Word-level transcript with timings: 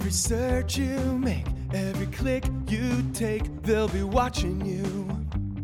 Every 0.00 0.12
search 0.12 0.78
you 0.78 0.96
make, 1.18 1.44
every 1.74 2.06
click 2.06 2.44
you 2.68 3.02
take, 3.12 3.42
they'll 3.64 3.88
be 3.88 4.04
watching 4.04 4.64
you. 4.64 5.08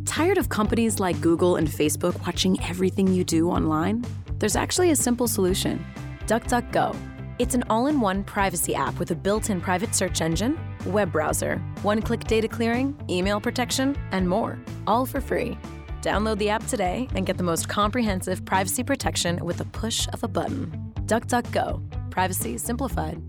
Tired 0.05 0.39
of 0.39 0.49
companies 0.49 0.99
like 0.99 1.21
Google 1.21 1.55
and 1.55 1.69
Facebook 1.69 2.21
watching 2.27 2.61
everything 2.65 3.07
you 3.07 3.23
do 3.23 3.49
online? 3.49 4.05
There's 4.41 4.57
actually 4.57 4.91
a 4.91 4.97
simple 4.97 5.29
solution 5.29 5.87
DuckDuckGo. 6.27 6.97
It's 7.39 7.55
an 7.55 7.63
all 7.71 7.87
in 7.87 8.01
one 8.01 8.25
privacy 8.25 8.75
app 8.75 8.99
with 8.99 9.13
a 9.13 9.15
built 9.15 9.51
in 9.51 9.61
private 9.61 9.95
search 9.95 10.21
engine, 10.21 10.59
web 10.87 11.13
browser, 11.13 11.59
one 11.83 12.03
click 12.03 12.25
data 12.25 12.49
clearing, 12.49 13.01
email 13.09 13.41
protection, 13.41 13.97
and 14.11 14.29
more, 14.29 14.59
all 14.89 15.07
for 15.07 15.21
free. 15.21 15.57
Download 16.03 16.39
the 16.39 16.49
app 16.49 16.67
today 16.67 17.07
and 17.15 17.25
get 17.25 17.39
the 17.39 17.45
most 17.45 17.69
comprehensive 17.69 18.45
privacy 18.45 18.83
protection 18.83 19.45
with 19.45 19.59
the 19.59 19.67
push 19.67 20.09
of 20.13 20.25
a 20.25 20.29
button. 20.29 20.73
DuckDuckGo. 21.07 22.11
Privacy 22.11 22.59
simplified. 22.59 23.23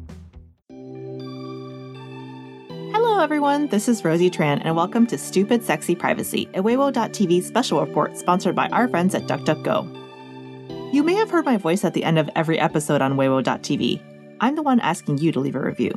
Hello, 3.15 3.23
everyone. 3.23 3.67
This 3.67 3.87
is 3.87 4.03
Rosie 4.03 4.29
Tran, 4.29 4.59
and 4.65 4.75
welcome 4.75 5.07
to 5.07 5.17
Stupid 5.17 5.63
Sexy 5.63 5.95
Privacy, 5.95 6.49
a 6.53 6.61
Weibo.tv 6.61 7.41
special 7.43 7.79
report 7.79 8.17
sponsored 8.17 8.55
by 8.55 8.67
our 8.67 8.89
friends 8.89 9.15
at 9.15 9.21
DuckDuckGo. 9.21 10.93
You 10.93 11.01
may 11.01 11.13
have 11.13 11.29
heard 11.29 11.45
my 11.45 11.55
voice 11.55 11.85
at 11.85 11.93
the 11.93 12.03
end 12.03 12.19
of 12.19 12.29
every 12.35 12.59
episode 12.59 13.01
on 13.01 13.13
Weibo.tv. 13.13 14.01
I'm 14.41 14.55
the 14.55 14.61
one 14.61 14.81
asking 14.81 15.19
you 15.19 15.31
to 15.31 15.39
leave 15.39 15.55
a 15.55 15.61
review. 15.61 15.93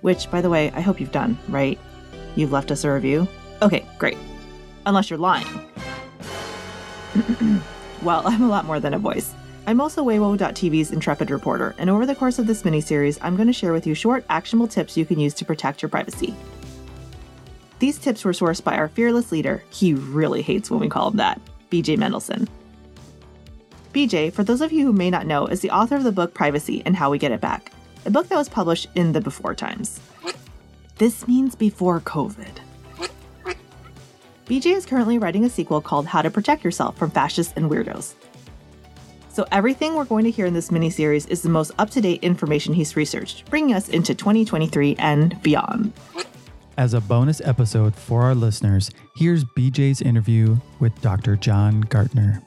Which, 0.00 0.28
by 0.32 0.40
the 0.40 0.50
way, 0.50 0.72
I 0.72 0.80
hope 0.80 0.98
you've 0.98 1.12
done, 1.12 1.38
right? 1.48 1.78
You've 2.34 2.50
left 2.50 2.72
us 2.72 2.82
a 2.82 2.92
review? 2.92 3.28
Okay, 3.62 3.86
great. 3.96 4.18
Unless 4.84 5.10
you're 5.10 5.18
lying. 5.20 5.46
well, 8.02 8.22
I'm 8.26 8.42
a 8.42 8.48
lot 8.48 8.64
more 8.64 8.80
than 8.80 8.94
a 8.94 8.98
voice. 8.98 9.32
I'm 9.68 9.82
also 9.82 10.02
Weibo.tv's 10.02 10.92
intrepid 10.92 11.30
reporter, 11.30 11.74
and 11.76 11.90
over 11.90 12.06
the 12.06 12.14
course 12.14 12.38
of 12.38 12.46
this 12.46 12.62
miniseries, 12.62 13.18
I'm 13.20 13.36
going 13.36 13.48
to 13.48 13.52
share 13.52 13.74
with 13.74 13.86
you 13.86 13.92
short, 13.92 14.24
actionable 14.30 14.66
tips 14.66 14.96
you 14.96 15.04
can 15.04 15.20
use 15.20 15.34
to 15.34 15.44
protect 15.44 15.82
your 15.82 15.90
privacy. 15.90 16.34
These 17.78 17.98
tips 17.98 18.24
were 18.24 18.32
sourced 18.32 18.64
by 18.64 18.78
our 18.78 18.88
fearless 18.88 19.30
leader. 19.30 19.62
He 19.68 19.92
really 19.92 20.40
hates 20.40 20.70
when 20.70 20.80
we 20.80 20.88
call 20.88 21.10
him 21.10 21.18
that, 21.18 21.38
BJ 21.70 21.98
Mendelson. 21.98 22.48
BJ, 23.92 24.32
for 24.32 24.42
those 24.42 24.62
of 24.62 24.72
you 24.72 24.86
who 24.86 24.92
may 24.94 25.10
not 25.10 25.26
know, 25.26 25.46
is 25.46 25.60
the 25.60 25.70
author 25.70 25.96
of 25.96 26.04
the 26.04 26.12
book 26.12 26.32
Privacy 26.32 26.82
and 26.86 26.96
How 26.96 27.10
We 27.10 27.18
Get 27.18 27.32
It 27.32 27.42
Back, 27.42 27.70
a 28.06 28.10
book 28.10 28.26
that 28.28 28.38
was 28.38 28.48
published 28.48 28.88
in 28.94 29.12
the 29.12 29.20
before 29.20 29.54
times. 29.54 30.00
This 30.96 31.28
means 31.28 31.54
before 31.54 32.00
COVID. 32.00 32.56
BJ 34.46 34.74
is 34.74 34.86
currently 34.86 35.18
writing 35.18 35.44
a 35.44 35.50
sequel 35.50 35.82
called 35.82 36.06
How 36.06 36.22
to 36.22 36.30
Protect 36.30 36.64
Yourself 36.64 36.96
from 36.96 37.10
Fascists 37.10 37.52
and 37.54 37.70
Weirdos. 37.70 38.14
So, 39.38 39.46
everything 39.52 39.94
we're 39.94 40.04
going 40.04 40.24
to 40.24 40.32
hear 40.32 40.46
in 40.46 40.54
this 40.54 40.70
miniseries 40.70 41.28
is 41.28 41.42
the 41.42 41.48
most 41.48 41.70
up 41.78 41.90
to 41.90 42.00
date 42.00 42.24
information 42.24 42.74
he's 42.74 42.96
researched, 42.96 43.48
bringing 43.48 43.72
us 43.72 43.88
into 43.88 44.12
2023 44.12 44.96
and 44.98 45.40
beyond. 45.44 45.92
As 46.76 46.92
a 46.92 47.00
bonus 47.00 47.40
episode 47.42 47.94
for 47.94 48.22
our 48.22 48.34
listeners, 48.34 48.90
here's 49.14 49.44
BJ's 49.44 50.02
interview 50.02 50.56
with 50.80 51.00
Dr. 51.02 51.36
John 51.36 51.82
Gartner. 51.82 52.42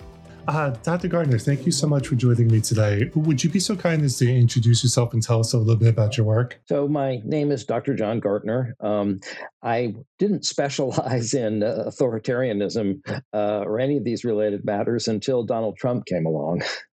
Uh, 0.47 0.71
Dr. 0.83 1.07
Gartner, 1.07 1.37
thank 1.37 1.65
you 1.65 1.71
so 1.71 1.87
much 1.87 2.07
for 2.07 2.15
joining 2.15 2.47
me 2.47 2.61
today. 2.61 3.11
Would 3.15 3.43
you 3.43 3.49
be 3.49 3.59
so 3.59 3.75
kind 3.75 4.01
as 4.01 4.17
to 4.17 4.33
introduce 4.33 4.83
yourself 4.83 5.13
and 5.13 5.21
tell 5.21 5.39
us 5.39 5.53
a 5.53 5.57
little 5.57 5.75
bit 5.75 5.89
about 5.89 6.17
your 6.17 6.25
work? 6.25 6.59
So, 6.67 6.87
my 6.87 7.21
name 7.23 7.51
is 7.51 7.63
Dr. 7.63 7.93
John 7.93 8.19
Gartner. 8.19 8.75
Um, 8.79 9.19
I 9.61 9.95
didn't 10.19 10.45
specialize 10.45 11.33
in 11.33 11.63
uh, 11.63 11.85
authoritarianism 11.87 13.01
uh, 13.33 13.63
or 13.65 13.79
any 13.79 13.97
of 13.97 14.03
these 14.03 14.23
related 14.23 14.65
matters 14.65 15.07
until 15.07 15.43
Donald 15.43 15.77
Trump 15.77 16.05
came 16.05 16.25
along. 16.25 16.63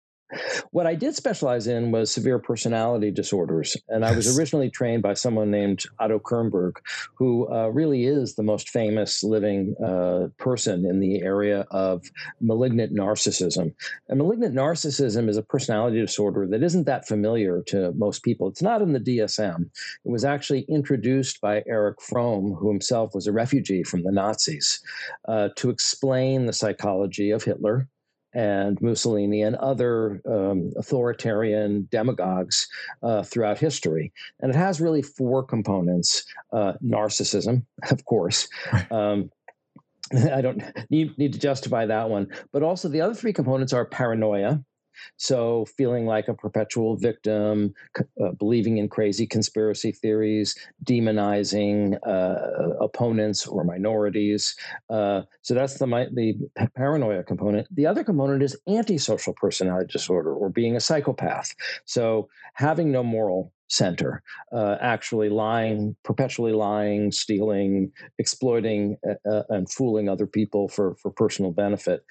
What 0.71 0.87
I 0.87 0.95
did 0.95 1.15
specialize 1.15 1.67
in 1.67 1.91
was 1.91 2.11
severe 2.11 2.39
personality 2.39 3.11
disorders. 3.11 3.77
And 3.89 4.05
I 4.05 4.15
was 4.15 4.39
originally 4.39 4.71
trained 4.71 5.03
by 5.03 5.15
someone 5.15 5.51
named 5.51 5.85
Otto 5.99 6.19
Kernberg, 6.19 6.77
who 7.15 7.51
uh, 7.51 7.69
really 7.69 8.05
is 8.05 8.35
the 8.35 8.43
most 8.43 8.69
famous 8.69 9.23
living 9.25 9.75
uh, 9.85 10.29
person 10.39 10.85
in 10.85 11.01
the 11.01 11.23
area 11.23 11.67
of 11.71 12.05
malignant 12.41 12.95
narcissism. 12.95 13.75
And 14.09 14.19
malignant 14.19 14.55
narcissism 14.55 15.29
is 15.29 15.37
a 15.37 15.43
personality 15.43 16.01
disorder 16.01 16.47
that 16.49 16.63
isn't 16.63 16.85
that 16.85 17.09
familiar 17.09 17.63
to 17.69 17.93
most 17.93 18.23
people. 18.23 18.49
It's 18.49 18.63
not 18.63 18.83
in 18.83 18.93
the 18.93 19.01
DSM. 19.01 19.63
It 20.05 20.11
was 20.11 20.25
actually 20.25 20.63
introduced 20.69 21.41
by 21.41 21.63
Erich 21.67 22.01
Fromm, 22.03 22.53
who 22.53 22.69
himself 22.69 23.15
was 23.15 23.27
a 23.27 23.33
refugee 23.33 23.83
from 23.83 24.03
the 24.03 24.13
Nazis, 24.13 24.81
uh, 25.27 25.49
to 25.57 25.71
explain 25.71 26.47
the 26.47 26.53
psychology 26.53 27.31
of 27.31 27.45
Hitler 27.45 27.89
and 28.35 28.81
Mussolini 28.81 29.43
and 29.43 29.57
other 29.57 30.21
um, 30.27 30.73
authoritarian 30.77 31.89
demagogues 31.91 32.69
uh, 33.03 33.23
throughout 33.23 33.59
history. 33.59 34.13
And 34.41 34.51
it 34.51 34.57
has 34.57 34.81
really 34.81 35.03
four 35.03 35.43
components 35.43 36.25
uh, 36.53 36.75
narcissism, 36.85 37.65
of 37.91 38.05
course. 38.05 38.49
Um, 38.91 39.31
I 40.33 40.41
don't 40.41 40.63
need, 40.91 41.17
need 41.19 41.33
to 41.35 41.39
justify 41.39 41.87
that 41.87 42.09
one. 42.09 42.29
But 42.53 42.63
also, 42.63 42.89
the 42.89 43.01
other 43.01 43.15
three 43.15 43.33
components 43.33 43.73
are 43.73 43.85
paranoia, 43.85 44.63
so, 45.17 45.65
feeling 45.77 46.07
like 46.07 46.29
a 46.29 46.35
perpetual 46.35 46.97
victim, 46.97 47.75
uh, 47.99 48.33
believing 48.39 48.79
in 48.79 48.89
crazy 48.89 49.27
conspiracy 49.27 49.93
theories, 49.93 50.57
demonizing 50.85 51.99
uh, 52.07 52.75
opponents 52.81 53.47
or 53.47 53.65
minorities. 53.65 54.57
Uh, 54.91 55.23
so, 55.43 55.55
that's 55.55 55.79
the, 55.79 55.87
the 56.13 56.69
paranoia 56.77 57.23
component. 57.23 57.67
The 57.75 57.87
other 57.87 58.05
component 58.05 58.43
is 58.43 58.57
antisocial 58.69 59.35
personality 59.35 59.93
disorder 59.93 60.35
or 60.35 60.49
being 60.49 60.77
a 60.77 60.81
psychopath. 60.81 61.55
So, 61.85 62.29
having 62.55 62.93
no 62.93 63.03
moral 63.03 63.53
center, 63.69 64.23
uh, 64.53 64.77
actually 64.81 65.29
lying, 65.29 65.95
perpetually 66.03 66.53
lying, 66.53 67.13
stealing, 67.13 67.93
exploiting, 68.19 68.97
uh, 69.09 69.31
uh, 69.31 69.43
and 69.51 69.71
fooling 69.71 70.09
other 70.09 70.27
people 70.27 70.69
for, 70.69 70.97
for 70.97 71.11
personal 71.11 71.53
benefit. 71.53 72.05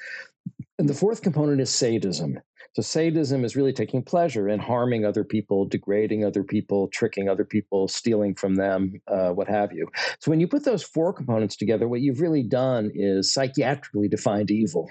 And 0.79 0.87
the 0.87 0.93
fourth 0.93 1.21
component 1.21 1.59
is 1.59 1.69
sadism. 1.69 2.39
So 2.73 2.81
sadism 2.81 3.43
is 3.43 3.55
really 3.55 3.73
taking 3.73 4.03
pleasure 4.03 4.47
in 4.47 4.59
harming 4.59 5.05
other 5.05 5.23
people, 5.23 5.65
degrading 5.65 6.25
other 6.25 6.43
people, 6.43 6.87
tricking 6.89 7.29
other 7.29 7.45
people, 7.45 7.87
stealing 7.87 8.35
from 8.35 8.55
them, 8.55 9.01
uh, 9.07 9.29
what 9.29 9.47
have 9.47 9.73
you. 9.73 9.87
So 10.19 10.31
when 10.31 10.39
you 10.39 10.47
put 10.47 10.65
those 10.65 10.83
four 10.83 11.13
components 11.13 11.55
together, 11.55 11.87
what 11.87 12.01
you've 12.01 12.21
really 12.21 12.43
done 12.43 12.91
is 12.93 13.33
psychiatrically 13.33 14.09
defined 14.09 14.51
evil. 14.51 14.89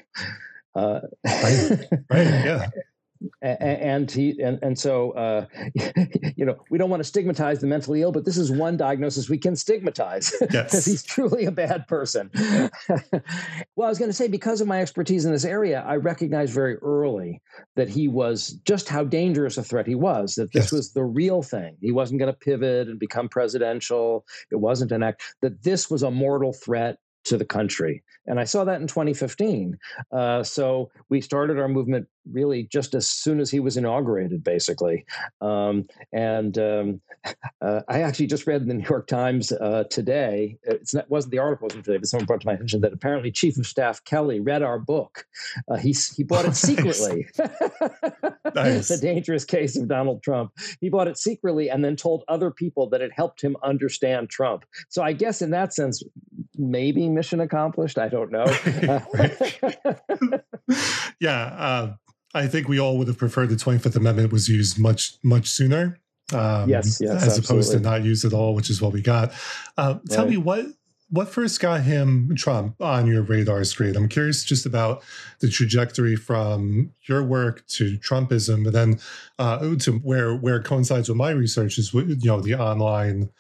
Uh, 0.75 1.01
right. 1.25 1.71
right. 2.11 2.27
Yeah 2.45 2.67
and 3.43 4.11
he 4.11 4.41
and, 4.43 4.59
and 4.63 4.79
so 4.79 5.13
uh, 5.13 5.47
you 6.37 6.45
know 6.45 6.57
we 6.71 6.79
don't 6.79 6.91
want 6.91 7.01
to 7.01 7.05
stigmatize 7.05 7.61
the 7.61 7.67
mentally 7.67 8.03
ill 8.03 8.13
but 8.13 8.25
this 8.25 8.37
is 8.37 8.51
one 8.51 8.77
diagnosis 8.77 9.29
we 9.29 9.39
can 9.39 9.55
stigmatize 9.55 10.35
yes. 10.53 10.85
he's 10.85 11.03
truly 11.03 11.45
a 11.45 11.51
bad 11.51 11.87
person 11.87 12.31
well 13.77 13.87
i 13.87 13.89
was 13.89 13.99
going 13.99 14.09
to 14.09 14.17
say 14.17 14.29
because 14.29 14.61
of 14.61 14.67
my 14.69 14.81
expertise 14.81 15.25
in 15.25 15.33
this 15.33 15.45
area 15.45 15.85
i 15.87 15.97
recognized 15.97 16.53
very 16.53 16.77
early 16.77 17.41
that 17.75 17.89
he 17.89 18.09
was 18.09 18.59
just 18.65 18.89
how 18.89 19.05
dangerous 19.05 19.57
a 19.57 19.63
threat 19.63 19.87
he 19.87 19.95
was 19.95 20.35
that 20.35 20.53
this 20.53 20.67
yes. 20.67 20.73
was 20.73 20.93
the 20.93 21.05
real 21.05 21.43
thing 21.43 21.77
he 21.81 21.93
wasn't 21.93 22.19
going 22.19 22.33
to 22.33 22.39
pivot 22.39 22.89
and 22.89 22.99
become 22.99 23.29
presidential 23.29 24.25
it 24.51 24.57
wasn't 24.57 24.93
an 24.93 25.03
act 25.03 25.23
that 25.43 25.63
this 25.63 25.91
was 25.91 26.03
a 26.03 26.11
mortal 26.11 26.53
threat 26.53 26.99
to 27.27 27.37
the 27.37 27.45
country. 27.45 28.03
And 28.27 28.41
I 28.41 28.45
saw 28.45 28.65
that 28.65 28.81
in 28.81 28.87
2015. 28.87 29.79
Uh, 30.11 30.43
so 30.43 30.91
we 31.09 31.21
started 31.21 31.59
our 31.59 31.69
movement 31.69 32.09
really 32.33 32.65
just 32.65 32.95
as 32.95 33.09
soon 33.09 33.41
as 33.41 33.51
he 33.51 33.61
was 33.61 33.77
inaugurated, 33.77 34.43
basically. 34.43 35.05
Um, 35.41 35.87
and 36.13 36.59
um, 36.59 37.01
uh, 37.61 37.83
I 37.89 38.03
actually 38.03 38.27
just 38.27 38.47
read 38.47 38.63
in 38.63 38.69
the 38.69 38.75
New 38.75 38.89
York 38.89 39.07
Times 39.07 39.53
uh, 39.53 39.85
today. 39.91 40.59
It's 40.63 40.95
not, 40.95 41.09
wasn't 41.09 41.33
the 41.33 41.39
article 41.39 41.67
wasn't 41.67 41.85
today, 41.85 41.99
but 41.99 42.07
someone 42.07 42.27
brought 42.27 42.41
to 42.41 42.47
my 42.47 42.55
attention 42.55 42.81
that 42.81 42.93
apparently 42.93 43.31
Chief 43.31 43.57
of 43.59 43.67
Staff 43.67 44.05
Kelly 44.05 44.41
read 44.41 44.63
our 44.63 44.79
book. 44.79 45.27
Uh, 45.69 45.77
he 45.77 45.95
he 46.17 46.23
bought 46.23 46.45
it 46.45 46.57
secretly. 46.57 47.27
nice. 48.55 48.89
the 48.89 48.99
dangerous 49.01 49.45
case 49.45 49.77
of 49.77 49.89
Donald 49.89 50.23
Trump. 50.23 50.53
He 50.81 50.89
bought 50.89 51.09
it 51.09 51.19
secretly 51.19 51.71
and 51.71 51.85
then 51.85 51.97
told 51.97 52.25
other 52.29 52.51
people 52.51 52.89
that 52.91 53.01
it 53.01 53.13
helped 53.15 53.41
him 53.41 53.57
understand 53.63 54.31
Trump. 54.31 54.65
So 54.89 55.03
I 55.03 55.13
guess 55.13 55.43
in 55.43 55.51
that 55.51 55.75
sense, 55.75 56.03
maybe 56.59 57.09
mission 57.09 57.41
accomplished. 57.41 57.99
I 57.99 58.09
don't 58.09 58.31
know. 58.33 58.45
yeah. 61.21 61.43
Uh, 61.45 61.95
I 62.35 62.47
think 62.47 62.69
we 62.69 62.79
all 62.79 62.99
would 62.99 63.09
have 63.09 63.19
preferred 63.19 63.49
the 63.49 63.57
25th 63.57 63.97
Amendment 63.97 64.33
was 64.33 64.49
used 64.49 64.79
much, 64.79 65.17
much 65.23 65.49
sooner. 65.49 65.99
Um, 66.33 66.69
yes, 66.69 67.01
yes, 67.01 67.11
as 67.11 67.39
absolutely. 67.39 67.45
opposed 67.45 67.73
to 67.73 67.81
not 67.81 68.05
used 68.05 68.25
at 68.25 68.33
all, 68.33 68.55
which 68.55 68.69
is 68.69 68.83
what 68.83 68.93
we 68.93 69.01
got. 69.01 69.33
Uh, 69.77 69.99
tell 70.11 70.25
right. 70.25 70.31
me 70.31 70.37
what 70.37 70.67
what 71.09 71.29
first 71.29 71.61
got 71.61 71.83
him 71.83 72.35
Trump 72.37 72.81
on 72.83 73.07
your 73.07 73.23
radar 73.23 73.63
screen. 73.65 73.97
I'm 73.97 74.09
curious 74.09 74.45
just 74.45 74.67
about 74.67 75.05
the 75.41 75.49
trajectory 75.49 76.17
from 76.17 76.93
your 77.09 77.23
work 77.23 77.65
to 77.69 77.97
Trumpism, 77.99 78.67
and 78.67 78.75
then 78.75 79.01
uh, 79.39 79.77
to 79.77 79.93
where 79.99 80.35
where 80.35 80.57
it 80.57 80.65
coincides 80.65 81.09
with 81.09 81.17
my 81.17 81.31
research 81.31 81.79
is 81.79 81.95
you 81.95 82.17
know 82.25 82.41
the 82.41 82.57
online 82.57 83.31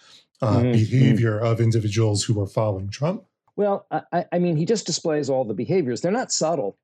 uh, 0.43 0.59
mm-hmm. 0.59 0.73
behavior 0.73 1.39
of 1.39 1.61
individuals 1.61 2.25
who 2.25 2.41
are 2.41 2.47
following 2.47 2.89
Trump. 2.89 3.25
Well, 3.57 3.87
I, 4.13 4.27
I 4.33 4.39
mean, 4.39 4.57
he 4.57 4.67
just 4.67 4.85
displays 4.85 5.31
all 5.31 5.45
the 5.45 5.55
behaviors. 5.55 6.01
They're 6.03 6.13
not 6.13 6.31
subtle 6.31 6.77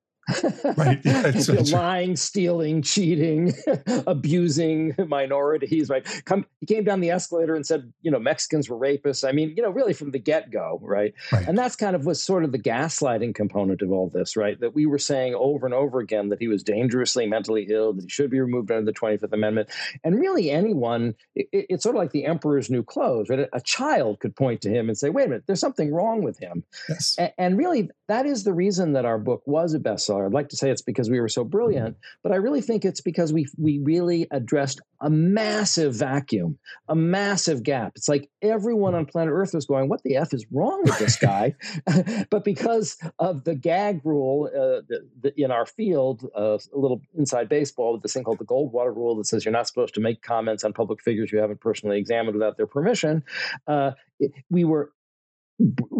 right. 0.76 1.00
Yeah, 1.04 1.32
lying, 1.72 2.16
stealing, 2.16 2.82
cheating, 2.82 3.54
abusing 4.06 4.94
minorities. 5.06 5.88
Right. 5.88 6.06
Come, 6.24 6.46
he 6.60 6.66
came 6.66 6.84
down 6.84 7.00
the 7.00 7.10
escalator 7.10 7.54
and 7.54 7.66
said, 7.66 7.92
you 8.02 8.10
know, 8.10 8.18
Mexicans 8.18 8.68
were 8.68 8.76
rapists. 8.76 9.28
I 9.28 9.32
mean, 9.32 9.54
you 9.56 9.62
know, 9.62 9.70
really 9.70 9.92
from 9.92 10.12
the 10.12 10.18
get 10.18 10.50
go. 10.50 10.78
Right? 10.82 11.14
right. 11.32 11.46
And 11.46 11.58
that's 11.58 11.76
kind 11.76 11.96
of 11.96 12.06
was 12.06 12.22
sort 12.22 12.44
of 12.44 12.52
the 12.52 12.58
gaslighting 12.58 13.34
component 13.34 13.82
of 13.82 13.90
all 13.90 14.08
this. 14.10 14.36
Right. 14.36 14.58
That 14.60 14.74
we 14.74 14.86
were 14.86 14.98
saying 14.98 15.34
over 15.34 15.66
and 15.66 15.74
over 15.74 15.98
again 15.98 16.28
that 16.28 16.38
he 16.38 16.48
was 16.48 16.62
dangerously 16.62 17.26
mentally 17.26 17.66
ill, 17.68 17.92
that 17.92 18.02
he 18.02 18.08
should 18.08 18.30
be 18.30 18.40
removed 18.40 18.70
under 18.70 18.84
the 18.84 18.96
25th 18.98 19.32
Amendment. 19.32 19.70
And 20.04 20.20
really, 20.20 20.50
anyone, 20.50 21.14
it, 21.34 21.48
it's 21.52 21.82
sort 21.82 21.96
of 21.96 22.00
like 22.00 22.12
the 22.12 22.26
emperor's 22.26 22.70
new 22.70 22.82
clothes. 22.82 23.28
Right. 23.28 23.48
A 23.52 23.60
child 23.60 24.20
could 24.20 24.36
point 24.36 24.60
to 24.62 24.70
him 24.70 24.88
and 24.88 24.96
say, 24.96 25.10
wait 25.10 25.26
a 25.26 25.28
minute, 25.28 25.44
there's 25.46 25.60
something 25.60 25.92
wrong 25.92 26.22
with 26.22 26.38
him. 26.38 26.62
Yes. 26.88 27.16
And, 27.18 27.32
and 27.38 27.58
really, 27.58 27.90
that 28.08 28.26
is 28.26 28.44
the 28.44 28.52
reason 28.52 28.92
that 28.92 29.04
our 29.04 29.18
book 29.18 29.42
was 29.46 29.74
a 29.74 29.78
bestseller. 29.78 30.11
I'd 30.20 30.32
like 30.32 30.48
to 30.50 30.56
say 30.56 30.70
it's 30.70 30.82
because 30.82 31.10
we 31.10 31.20
were 31.20 31.28
so 31.28 31.44
brilliant, 31.44 31.96
but 32.22 32.32
I 32.32 32.36
really 32.36 32.60
think 32.60 32.84
it's 32.84 33.00
because 33.00 33.32
we 33.32 33.46
we 33.58 33.78
really 33.78 34.26
addressed 34.30 34.80
a 35.00 35.10
massive 35.10 35.94
vacuum, 35.94 36.58
a 36.88 36.94
massive 36.94 37.62
gap. 37.62 37.92
It's 37.96 38.08
like 38.08 38.28
everyone 38.40 38.94
on 38.94 39.06
planet 39.06 39.32
Earth 39.32 39.54
was 39.54 39.66
going, 39.66 39.88
"What 39.88 40.02
the 40.02 40.16
f 40.16 40.32
is 40.32 40.46
wrong 40.50 40.82
with 40.84 40.98
this 40.98 41.16
guy?" 41.16 41.54
but 42.30 42.44
because 42.44 42.96
of 43.18 43.44
the 43.44 43.54
gag 43.54 44.00
rule 44.04 44.48
uh, 44.54 44.82
the, 44.88 45.08
the, 45.20 45.40
in 45.40 45.50
our 45.50 45.66
field, 45.66 46.28
uh, 46.36 46.58
a 46.74 46.78
little 46.78 47.00
inside 47.16 47.48
baseball 47.48 47.92
with 47.92 48.02
this 48.02 48.12
thing 48.12 48.24
called 48.24 48.38
the 48.38 48.44
Goldwater 48.44 48.94
rule 48.94 49.16
that 49.16 49.26
says 49.26 49.44
you're 49.44 49.52
not 49.52 49.66
supposed 49.66 49.94
to 49.94 50.00
make 50.00 50.22
comments 50.22 50.64
on 50.64 50.72
public 50.72 51.02
figures 51.02 51.32
you 51.32 51.38
haven't 51.38 51.60
personally 51.60 51.98
examined 51.98 52.34
without 52.34 52.56
their 52.56 52.66
permission, 52.66 53.22
uh, 53.66 53.92
it, 54.18 54.32
we 54.50 54.64
were 54.64 54.92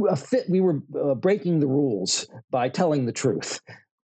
a 0.09 0.17
fit 0.17 0.49
we 0.49 0.61
were 0.61 0.81
uh, 1.01 1.15
breaking 1.15 1.61
the 1.61 1.67
rules 1.67 2.27
by 2.51 2.69
telling 2.69 3.07
the 3.07 3.13
truth 3.13 3.61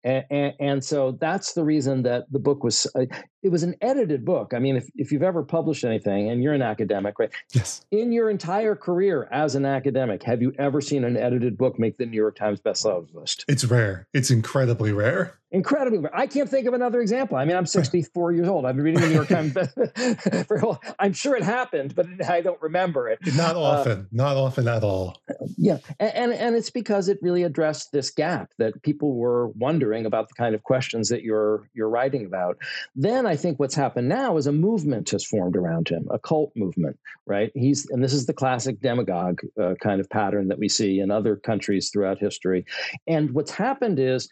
and, 0.03 0.53
and, 0.59 0.83
so 0.83 1.17
that's 1.19 1.53
the 1.53 1.63
reason 1.63 2.03
that 2.03 2.25
the 2.31 2.39
book 2.39 2.63
was 2.63 2.87
uh, 2.95 3.05
it 3.43 3.49
was 3.49 3.63
an 3.63 3.75
edited 3.81 4.25
book 4.25 4.53
i 4.55 4.59
mean 4.59 4.75
if, 4.75 4.89
if 4.95 5.11
you've 5.11 5.23
ever 5.23 5.43
published 5.43 5.83
anything 5.83 6.29
and 6.29 6.41
you're 6.41 6.53
an 6.53 6.61
academic 6.61 7.19
right 7.19 7.31
yes 7.51 7.85
in 7.91 8.11
your 8.11 8.29
entire 8.29 8.75
career 8.75 9.27
as 9.31 9.55
an 9.55 9.65
academic 9.65 10.23
have 10.23 10.41
you 10.41 10.53
ever 10.57 10.81
seen 10.81 11.03
an 11.03 11.17
edited 11.17 11.57
book 11.57 11.77
make 11.77 11.97
the 11.97 12.05
new 12.05 12.17
york 12.17 12.35
times 12.35 12.59
bestseller 12.59 13.05
list 13.13 13.45
it's 13.47 13.65
rare 13.65 14.07
it's 14.13 14.31
incredibly 14.31 14.91
rare 14.91 15.37
incredibly 15.53 15.99
rare. 15.99 16.15
I 16.15 16.27
can't 16.27 16.49
think 16.49 16.67
of 16.67 16.73
another 16.73 16.99
example. 16.99 17.37
I 17.37 17.45
mean, 17.45 17.55
I'm 17.55 17.67
64 17.67 18.33
years 18.33 18.47
old. 18.47 18.65
I've 18.65 18.75
been 18.75 18.83
reading 18.83 19.01
the 19.01 19.07
New 19.07 19.13
York 19.13 19.27
Times 19.27 19.53
for 20.47 20.79
I'm 20.99 21.13
sure 21.13 21.35
it 21.35 21.43
happened, 21.43 21.95
but 21.95 22.07
I 22.27 22.41
don't 22.41 22.61
remember 22.61 23.07
it. 23.07 23.19
Not 23.35 23.55
uh, 23.55 23.61
often, 23.61 23.99
uh, 23.99 24.05
not 24.11 24.35
often 24.35 24.67
at 24.67 24.83
all. 24.83 25.21
Yeah, 25.57 25.77
and, 25.99 26.33
and 26.33 26.55
it's 26.55 26.71
because 26.71 27.07
it 27.07 27.19
really 27.21 27.43
addressed 27.43 27.91
this 27.91 28.09
gap 28.09 28.51
that 28.57 28.81
people 28.81 29.15
were 29.15 29.49
wondering 29.49 30.05
about 30.05 30.27
the 30.27 30.33
kind 30.33 30.55
of 30.55 30.63
questions 30.63 31.09
that 31.09 31.21
you're 31.21 31.69
you're 31.73 31.89
writing 31.89 32.25
about. 32.25 32.57
Then 32.95 33.25
I 33.27 33.32
think 33.35 33.59
what's 33.59 33.75
happened 33.75 34.09
now 34.09 34.37
is 34.37 34.47
a 34.47 34.51
movement 34.51 35.09
has 35.11 35.25
formed 35.25 35.55
around 35.55 35.89
him, 35.89 36.07
a 36.11 36.19
cult 36.19 36.51
movement, 36.55 36.99
right? 37.25 37.51
He's 37.55 37.89
and 37.89 38.03
this 38.03 38.13
is 38.13 38.25
the 38.25 38.33
classic 38.33 38.79
demagogue 38.81 39.39
uh, 39.61 39.75
kind 39.81 39.99
of 39.99 40.09
pattern 40.09 40.47
that 40.49 40.59
we 40.59 40.69
see 40.69 40.99
in 40.99 41.11
other 41.11 41.35
countries 41.35 41.89
throughout 41.89 42.19
history. 42.19 42.65
And 43.07 43.31
what's 43.31 43.51
happened 43.51 43.99
is 43.99 44.29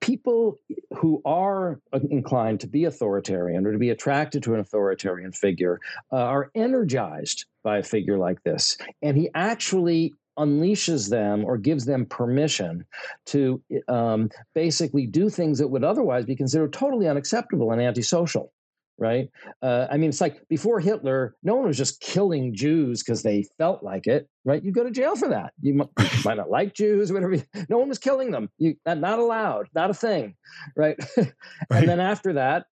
people 0.00 0.58
who 0.96 1.20
are 1.24 1.80
inclined 2.10 2.60
to 2.60 2.68
be 2.68 2.84
authoritarian 2.84 3.66
or 3.66 3.72
to 3.72 3.78
be 3.78 3.90
attracted 3.90 4.42
to 4.44 4.54
an 4.54 4.60
authoritarian 4.60 5.32
figure 5.32 5.80
uh, 6.12 6.16
are 6.16 6.50
energized 6.54 7.46
by 7.62 7.78
a 7.78 7.82
figure 7.82 8.18
like 8.18 8.42
this. 8.44 8.78
And 9.02 9.16
he 9.16 9.30
actually 9.34 10.14
unleashes 10.40 11.10
them 11.10 11.44
or 11.44 11.56
gives 11.56 11.84
them 11.84 12.06
permission 12.06 12.84
to 13.26 13.62
um, 13.88 14.28
basically 14.54 15.06
do 15.06 15.28
things 15.28 15.58
that 15.58 15.68
would 15.68 15.84
otherwise 15.84 16.24
be 16.24 16.36
considered 16.36 16.72
totally 16.72 17.06
unacceptable 17.06 17.70
and 17.70 17.80
antisocial 17.80 18.52
right? 19.00 19.30
Uh, 19.62 19.86
I 19.90 19.96
mean, 19.96 20.10
it's 20.10 20.20
like 20.20 20.46
before 20.48 20.78
Hitler, 20.78 21.34
no 21.42 21.56
one 21.56 21.66
was 21.66 21.78
just 21.78 22.00
killing 22.00 22.54
Jews 22.54 23.02
because 23.02 23.22
they 23.22 23.46
felt 23.56 23.82
like 23.82 24.06
it, 24.06 24.28
right? 24.44 24.62
You 24.62 24.72
go 24.72 24.84
to 24.84 24.90
jail 24.90 25.16
for 25.16 25.28
that. 25.30 25.54
You 25.62 25.74
might, 25.74 25.88
might 26.24 26.36
not 26.36 26.50
like 26.50 26.74
Jews, 26.74 27.10
whatever. 27.10 27.36
No 27.70 27.78
one 27.78 27.88
was 27.88 27.98
killing 27.98 28.30
them. 28.30 28.50
You 28.58 28.76
not 28.86 29.18
allowed, 29.18 29.68
not 29.74 29.88
a 29.90 29.94
thing, 29.94 30.36
right? 30.76 30.96
right. 31.16 31.30
And 31.70 31.88
then 31.88 31.98
after 31.98 32.34
that, 32.34 32.66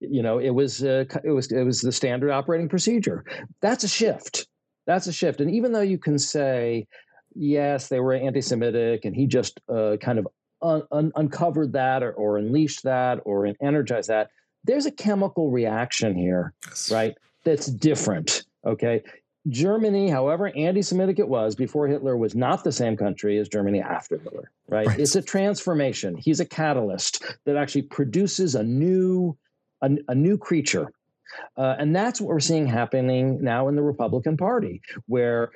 you 0.00 0.22
know, 0.22 0.38
it 0.38 0.50
was 0.50 0.84
uh, 0.84 1.04
it 1.24 1.30
was 1.30 1.50
it 1.50 1.64
was 1.64 1.80
the 1.80 1.92
standard 1.92 2.30
operating 2.30 2.68
procedure. 2.68 3.24
That's 3.62 3.82
a 3.82 3.88
shift. 3.88 4.46
That's 4.86 5.06
a 5.06 5.12
shift. 5.12 5.40
And 5.40 5.50
even 5.50 5.72
though 5.72 5.80
you 5.80 5.98
can 5.98 6.18
say, 6.18 6.86
yes, 7.34 7.88
they 7.88 8.00
were 8.00 8.14
anti-Semitic, 8.14 9.04
and 9.04 9.14
he 9.14 9.26
just 9.26 9.60
uh, 9.68 9.96
kind 10.00 10.18
of 10.18 10.28
un- 10.62 10.82
un- 10.92 11.12
uncovered 11.16 11.72
that 11.72 12.02
or, 12.02 12.12
or 12.12 12.38
unleashed 12.38 12.82
that 12.84 13.20
or 13.24 13.52
energized 13.60 14.08
that 14.08 14.30
there's 14.64 14.86
a 14.86 14.90
chemical 14.90 15.50
reaction 15.50 16.14
here, 16.14 16.52
right? 16.90 17.16
That's 17.44 17.66
different. 17.66 18.44
Okay. 18.64 19.02
Germany, 19.48 20.10
however 20.10 20.52
anti 20.54 20.82
Semitic 20.82 21.18
it 21.18 21.28
was 21.28 21.54
before 21.54 21.88
Hitler, 21.88 22.16
was 22.16 22.34
not 22.34 22.62
the 22.62 22.72
same 22.72 22.96
country 22.96 23.38
as 23.38 23.48
Germany 23.48 23.80
after 23.80 24.18
Hitler, 24.18 24.50
right? 24.68 24.86
right? 24.86 24.98
It's 24.98 25.16
a 25.16 25.22
transformation. 25.22 26.16
He's 26.16 26.40
a 26.40 26.44
catalyst 26.44 27.24
that 27.44 27.56
actually 27.56 27.82
produces 27.82 28.54
a 28.54 28.62
new, 28.62 29.36
a, 29.80 29.90
a 30.08 30.14
new 30.14 30.36
creature. 30.36 30.92
Uh, 31.56 31.76
and 31.78 31.96
that's 31.96 32.20
what 32.20 32.28
we're 32.28 32.40
seeing 32.40 32.66
happening 32.66 33.42
now 33.42 33.68
in 33.68 33.76
the 33.76 33.82
Republican 33.82 34.36
Party, 34.36 34.82
where 35.06 35.50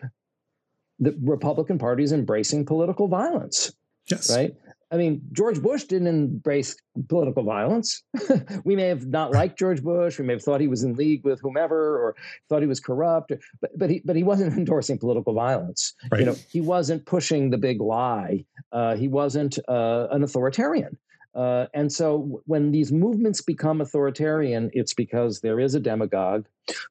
the 1.04 1.16
Republican 1.22 1.78
Party 1.78 2.02
is 2.02 2.12
embracing 2.12 2.64
political 2.64 3.08
violence. 3.08 3.72
Yes. 4.10 4.34
Right. 4.34 4.54
I 4.90 4.96
mean, 4.96 5.22
George 5.32 5.60
Bush 5.60 5.84
didn't 5.84 6.06
embrace 6.06 6.76
political 7.08 7.42
violence. 7.42 8.04
we 8.64 8.76
may 8.76 8.86
have 8.86 9.06
not 9.06 9.32
liked 9.32 9.58
George 9.58 9.82
Bush. 9.82 10.20
We 10.20 10.24
may 10.24 10.34
have 10.34 10.42
thought 10.42 10.60
he 10.60 10.68
was 10.68 10.84
in 10.84 10.94
league 10.94 11.24
with 11.24 11.40
whomever, 11.40 11.98
or 11.98 12.14
thought 12.48 12.62
he 12.62 12.68
was 12.68 12.78
corrupt. 12.78 13.32
But 13.60 13.76
but 13.76 13.90
he 13.90 14.02
but 14.04 14.14
he 14.14 14.22
wasn't 14.22 14.52
endorsing 14.56 14.98
political 14.98 15.34
violence. 15.34 15.94
Right. 16.12 16.20
You 16.20 16.26
know, 16.26 16.36
he 16.48 16.60
wasn't 16.60 17.06
pushing 17.06 17.50
the 17.50 17.58
big 17.58 17.80
lie. 17.80 18.44
Uh, 18.70 18.94
he 18.94 19.08
wasn't 19.08 19.58
uh, 19.68 20.06
an 20.10 20.22
authoritarian. 20.22 20.96
Uh, 21.34 21.66
and 21.74 21.92
so 21.92 22.42
when 22.46 22.70
these 22.70 22.92
movements 22.92 23.40
become 23.40 23.80
authoritarian, 23.80 24.70
it's 24.72 24.94
because 24.94 25.40
there 25.40 25.58
is 25.58 25.74
a 25.74 25.80
demagogue 25.80 26.46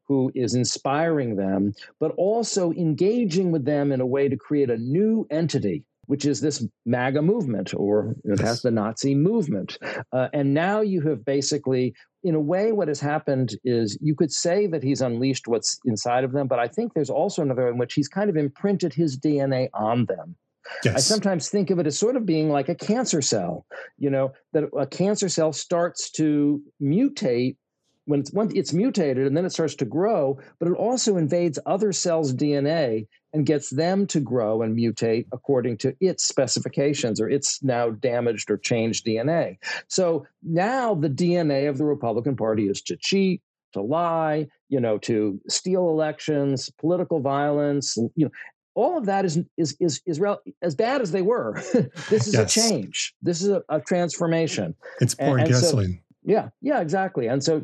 who 0.07 0.31
is 0.35 0.53
inspiring 0.53 1.35
them, 1.35 1.73
but 1.99 2.11
also 2.17 2.71
engaging 2.71 3.51
with 3.51 3.65
them 3.65 3.91
in 3.91 4.01
a 4.01 4.05
way 4.05 4.27
to 4.27 4.37
create 4.37 4.69
a 4.69 4.77
new 4.77 5.25
entity 5.31 5.83
which 6.07 6.25
is 6.25 6.41
this 6.41 6.65
MAGA 6.85 7.21
movement, 7.21 7.73
or 7.73 8.15
it 8.25 8.39
has 8.39 8.61
the 8.61 8.71
Nazi 8.71 9.15
movement. 9.15 9.77
Uh, 10.11 10.27
and 10.33 10.53
now 10.53 10.81
you 10.81 11.01
have 11.01 11.23
basically, 11.23 11.93
in 12.23 12.35
a 12.35 12.39
way, 12.39 12.71
what 12.71 12.87
has 12.87 12.99
happened 12.99 13.55
is 13.63 13.97
you 14.01 14.15
could 14.15 14.31
say 14.31 14.67
that 14.67 14.83
he's 14.83 15.01
unleashed 15.01 15.47
what's 15.47 15.79
inside 15.85 16.23
of 16.23 16.33
them, 16.33 16.47
but 16.47 16.59
I 16.59 16.67
think 16.67 16.93
there's 16.93 17.09
also 17.09 17.41
another 17.41 17.67
in 17.69 17.77
which 17.77 17.93
he's 17.93 18.07
kind 18.07 18.29
of 18.29 18.37
imprinted 18.37 18.93
his 18.93 19.17
DNA 19.17 19.69
on 19.73 20.05
them. 20.05 20.35
Yes. 20.83 20.95
I 20.95 20.99
sometimes 20.99 21.49
think 21.49 21.69
of 21.69 21.79
it 21.79 21.87
as 21.87 21.97
sort 21.97 22.15
of 22.15 22.25
being 22.25 22.49
like 22.49 22.69
a 22.69 22.75
cancer 22.75 23.21
cell, 23.21 23.65
you 23.97 24.09
know, 24.09 24.33
that 24.53 24.65
a 24.77 24.87
cancer 24.87 25.29
cell 25.29 25.53
starts 25.53 26.09
to 26.11 26.61
mutate 26.81 27.57
when 28.05 28.19
it's, 28.19 28.33
when 28.33 28.55
it's 28.55 28.73
mutated 28.73 29.25
and 29.25 29.35
then 29.35 29.45
it 29.45 29.51
starts 29.51 29.75
to 29.75 29.85
grow, 29.85 30.37
but 30.59 30.67
it 30.67 30.73
also 30.73 31.17
invades 31.17 31.57
other 31.65 31.93
cells' 31.93 32.33
DNA 32.33 33.07
and 33.31 33.45
gets 33.45 33.69
them 33.69 34.05
to 34.07 34.19
grow 34.19 34.61
and 34.61 34.77
mutate 34.77 35.25
according 35.31 35.77
to 35.77 35.95
its 35.99 36.25
specifications 36.25 37.19
or 37.19 37.29
its 37.29 37.63
now 37.63 37.89
damaged 37.89 38.51
or 38.51 38.57
changed 38.57 39.05
DNA. 39.05 39.57
So 39.87 40.27
now 40.43 40.95
the 40.95 41.09
DNA 41.09 41.69
of 41.69 41.77
the 41.77 41.85
Republican 41.85 42.35
Party 42.35 42.67
is 42.67 42.81
to 42.83 42.97
cheat, 42.97 43.41
to 43.73 43.81
lie, 43.81 44.47
you 44.69 44.79
know, 44.79 44.97
to 44.99 45.39
steal 45.49 45.89
elections, 45.89 46.69
political 46.79 47.21
violence, 47.21 47.97
you 48.15 48.25
know, 48.25 48.31
all 48.75 48.97
of 48.97 49.05
that 49.05 49.25
is 49.25 49.39
is 49.57 49.75
is 49.79 50.01
is 50.05 50.19
rel- 50.19 50.41
as 50.61 50.75
bad 50.75 51.01
as 51.01 51.11
they 51.11 51.21
were. 51.21 51.53
this 52.09 52.27
is 52.27 52.33
yes. 52.33 52.55
a 52.55 52.59
change. 52.59 53.13
This 53.21 53.41
is 53.41 53.49
a, 53.49 53.63
a 53.69 53.79
transformation. 53.79 54.75
It's 55.01 55.15
pouring 55.15 55.45
and, 55.45 55.53
and 55.53 55.61
gasoline. 55.61 55.93
So, 55.93 55.99
yeah, 56.25 56.49
yeah, 56.61 56.81
exactly. 56.81 57.27
And 57.27 57.43
so 57.43 57.63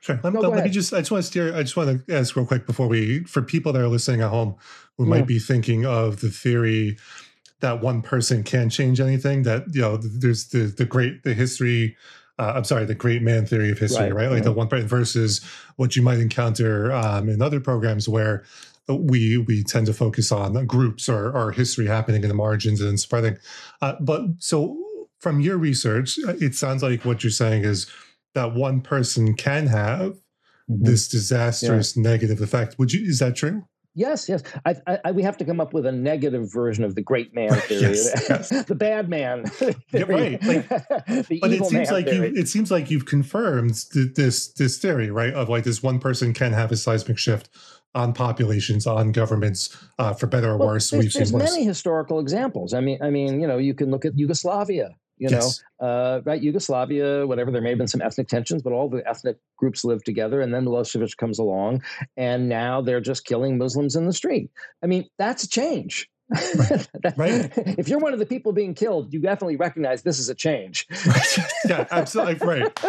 Sure. 0.00 0.18
Let, 0.22 0.32
no, 0.32 0.40
let 0.40 0.64
me 0.64 0.70
just, 0.70 0.94
I 0.94 1.00
just 1.00 1.10
want 1.10 1.24
to 1.24 1.26
steer, 1.30 1.54
I 1.54 1.62
just 1.62 1.76
want 1.76 2.06
to 2.06 2.16
ask 2.16 2.34
real 2.34 2.46
quick 2.46 2.66
before 2.66 2.88
we, 2.88 3.22
for 3.24 3.42
people 3.42 3.72
that 3.74 3.82
are 3.82 3.88
listening 3.88 4.22
at 4.22 4.30
home 4.30 4.56
who 4.96 5.04
yeah. 5.04 5.10
might 5.10 5.26
be 5.26 5.38
thinking 5.38 5.84
of 5.84 6.20
the 6.20 6.30
theory 6.30 6.96
that 7.60 7.82
one 7.82 8.00
person 8.00 8.42
can't 8.42 8.72
change 8.72 8.98
anything, 8.98 9.42
that, 9.42 9.64
you 9.74 9.82
know, 9.82 9.98
there's 9.98 10.48
the, 10.48 10.60
the 10.60 10.86
great, 10.86 11.22
the 11.22 11.34
history, 11.34 11.98
uh, 12.38 12.54
I'm 12.56 12.64
sorry, 12.64 12.86
the 12.86 12.94
great 12.94 13.20
man 13.20 13.44
theory 13.44 13.70
of 13.70 13.78
history, 13.78 14.10
right? 14.10 14.24
right? 14.24 14.30
Like 14.30 14.44
the 14.44 14.52
one 14.52 14.68
person 14.68 14.88
versus 14.88 15.44
what 15.76 15.94
you 15.94 16.00
might 16.00 16.18
encounter 16.18 16.90
um, 16.92 17.28
in 17.28 17.42
other 17.42 17.60
programs 17.60 18.08
where 18.08 18.44
we 18.96 19.38
we 19.38 19.62
tend 19.62 19.86
to 19.86 19.92
focus 19.92 20.32
on 20.32 20.66
groups 20.66 21.08
or, 21.08 21.30
or 21.36 21.52
history 21.52 21.86
happening 21.86 22.22
in 22.22 22.28
the 22.28 22.34
margins 22.34 22.80
and 22.80 22.98
spreading. 22.98 23.38
Uh, 23.80 23.94
but 24.00 24.22
so 24.38 24.76
from 25.18 25.40
your 25.40 25.58
research, 25.58 26.18
it 26.18 26.54
sounds 26.54 26.82
like 26.82 27.04
what 27.04 27.22
you're 27.22 27.30
saying 27.30 27.64
is 27.64 27.90
that 28.34 28.54
one 28.54 28.80
person 28.80 29.34
can 29.34 29.66
have 29.66 30.12
mm-hmm. 30.12 30.84
this 30.84 31.08
disastrous 31.08 31.96
yeah. 31.96 32.02
negative 32.02 32.40
effect. 32.40 32.76
Would 32.78 32.92
you? 32.92 33.06
Is 33.06 33.18
that 33.18 33.36
true? 33.36 33.64
Yes, 33.94 34.28
yes. 34.28 34.44
I, 34.64 34.98
I, 35.04 35.10
we 35.10 35.24
have 35.24 35.36
to 35.38 35.44
come 35.44 35.60
up 35.60 35.74
with 35.74 35.84
a 35.84 35.90
negative 35.90 36.50
version 36.52 36.84
of 36.84 36.94
the 36.94 37.02
great 37.02 37.34
man 37.34 37.50
theory, 37.62 37.96
yes, 37.96 38.26
yes. 38.28 38.64
the 38.66 38.74
bad 38.76 39.08
man. 39.08 39.50
Yeah, 39.92 40.02
right. 40.02 40.42
Like, 40.44 40.68
but 40.68 41.52
it 41.52 41.64
seems 41.66 41.90
like 41.90 42.06
you. 42.06 42.22
It 42.22 42.48
seems 42.48 42.70
like 42.70 42.90
you've 42.90 43.06
confirmed 43.06 43.84
this 43.92 44.52
this 44.52 44.78
theory, 44.78 45.10
right? 45.10 45.34
Of 45.34 45.48
like 45.48 45.64
this 45.64 45.82
one 45.82 45.98
person 45.98 46.32
can 46.32 46.52
have 46.52 46.70
a 46.70 46.76
seismic 46.76 47.18
shift 47.18 47.48
on 47.94 48.12
populations, 48.12 48.86
on 48.86 49.12
governments, 49.12 49.76
uh, 49.98 50.14
for 50.14 50.26
better 50.26 50.50
or 50.50 50.56
well, 50.56 50.68
worse. 50.68 50.90
There's, 50.90 51.04
We've 51.04 51.12
there's 51.12 51.32
many 51.32 51.64
historical 51.64 52.20
examples. 52.20 52.74
I 52.74 52.80
mean, 52.80 52.98
I 53.02 53.10
mean, 53.10 53.40
you 53.40 53.46
know, 53.46 53.58
you 53.58 53.74
can 53.74 53.90
look 53.90 54.04
at 54.04 54.16
Yugoslavia 54.16 54.94
you 55.20 55.28
yes. 55.30 55.62
know, 55.80 55.86
uh, 55.86 56.20
right? 56.24 56.42
Yugoslavia, 56.42 57.26
whatever. 57.26 57.50
There 57.50 57.60
may 57.60 57.68
have 57.68 57.78
been 57.78 57.86
some 57.86 58.00
ethnic 58.00 58.26
tensions, 58.26 58.62
but 58.62 58.72
all 58.72 58.88
the 58.88 59.06
ethnic 59.06 59.36
groups 59.58 59.84
lived 59.84 60.06
together. 60.06 60.40
And 60.40 60.52
then 60.52 60.64
Milosevic 60.64 61.14
comes 61.18 61.38
along, 61.38 61.82
and 62.16 62.48
now 62.48 62.80
they're 62.80 63.02
just 63.02 63.26
killing 63.26 63.58
Muslims 63.58 63.96
in 63.96 64.06
the 64.06 64.14
street. 64.14 64.50
I 64.82 64.86
mean, 64.86 65.04
that's 65.18 65.44
a 65.44 65.48
change. 65.48 66.08
Right. 66.30 66.88
right. 67.16 67.52
If 67.78 67.88
you're 67.88 67.98
one 67.98 68.12
of 68.12 68.18
the 68.18 68.26
people 68.26 68.52
being 68.52 68.74
killed, 68.74 69.12
you 69.12 69.20
definitely 69.20 69.56
recognize 69.56 70.02
this 70.02 70.18
is 70.18 70.28
a 70.28 70.34
change. 70.34 70.86
Right. 71.06 71.38
Yeah, 71.68 71.86
absolutely. 71.92 72.34
Right. 72.44 72.80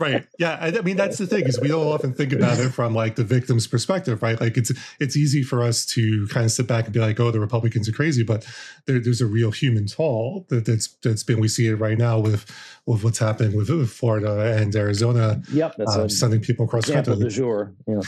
Right. 0.00 0.26
Yeah. 0.38 0.58
I, 0.60 0.68
I, 0.68 0.80
mean, 0.80 0.96
that's 0.96 1.18
the 1.18 1.26
thing 1.26 1.44
is 1.44 1.60
we 1.60 1.68
don't 1.68 1.86
often 1.86 2.12
think 2.12 2.32
about 2.32 2.58
it 2.58 2.70
from 2.70 2.92
like 2.92 3.14
the 3.14 3.22
victim's 3.22 3.68
perspective, 3.68 4.22
right? 4.22 4.40
Like 4.40 4.56
it's 4.56 4.72
it's 4.98 5.16
easy 5.16 5.42
for 5.42 5.62
us 5.62 5.86
to 5.86 6.26
kind 6.28 6.44
of 6.44 6.50
sit 6.50 6.66
back 6.66 6.86
and 6.86 6.92
be 6.92 6.98
like, 6.98 7.20
oh, 7.20 7.30
the 7.30 7.38
Republicans 7.38 7.88
are 7.88 7.92
crazy, 7.92 8.24
but 8.24 8.44
there, 8.86 8.98
there's 8.98 9.20
a 9.20 9.26
real 9.26 9.52
human 9.52 9.86
toll 9.86 10.46
that, 10.48 10.64
that's 10.64 10.88
that's 11.02 11.22
been. 11.22 11.38
We 11.38 11.46
see 11.46 11.68
it 11.68 11.76
right 11.76 11.98
now 11.98 12.18
with 12.18 12.50
with 12.86 13.04
what's 13.04 13.18
happening 13.18 13.56
with, 13.56 13.68
with 13.70 13.90
Florida 13.90 14.56
and 14.56 14.74
Arizona. 14.74 15.42
Yep. 15.52 15.74
That's 15.78 15.96
um, 15.96 16.08
sending 16.08 16.40
people 16.40 16.64
across 16.64 16.86
the 16.86 16.94
country. 16.94 17.16
Du 17.16 17.30
jour. 17.30 17.72
Yeah. 17.86 18.00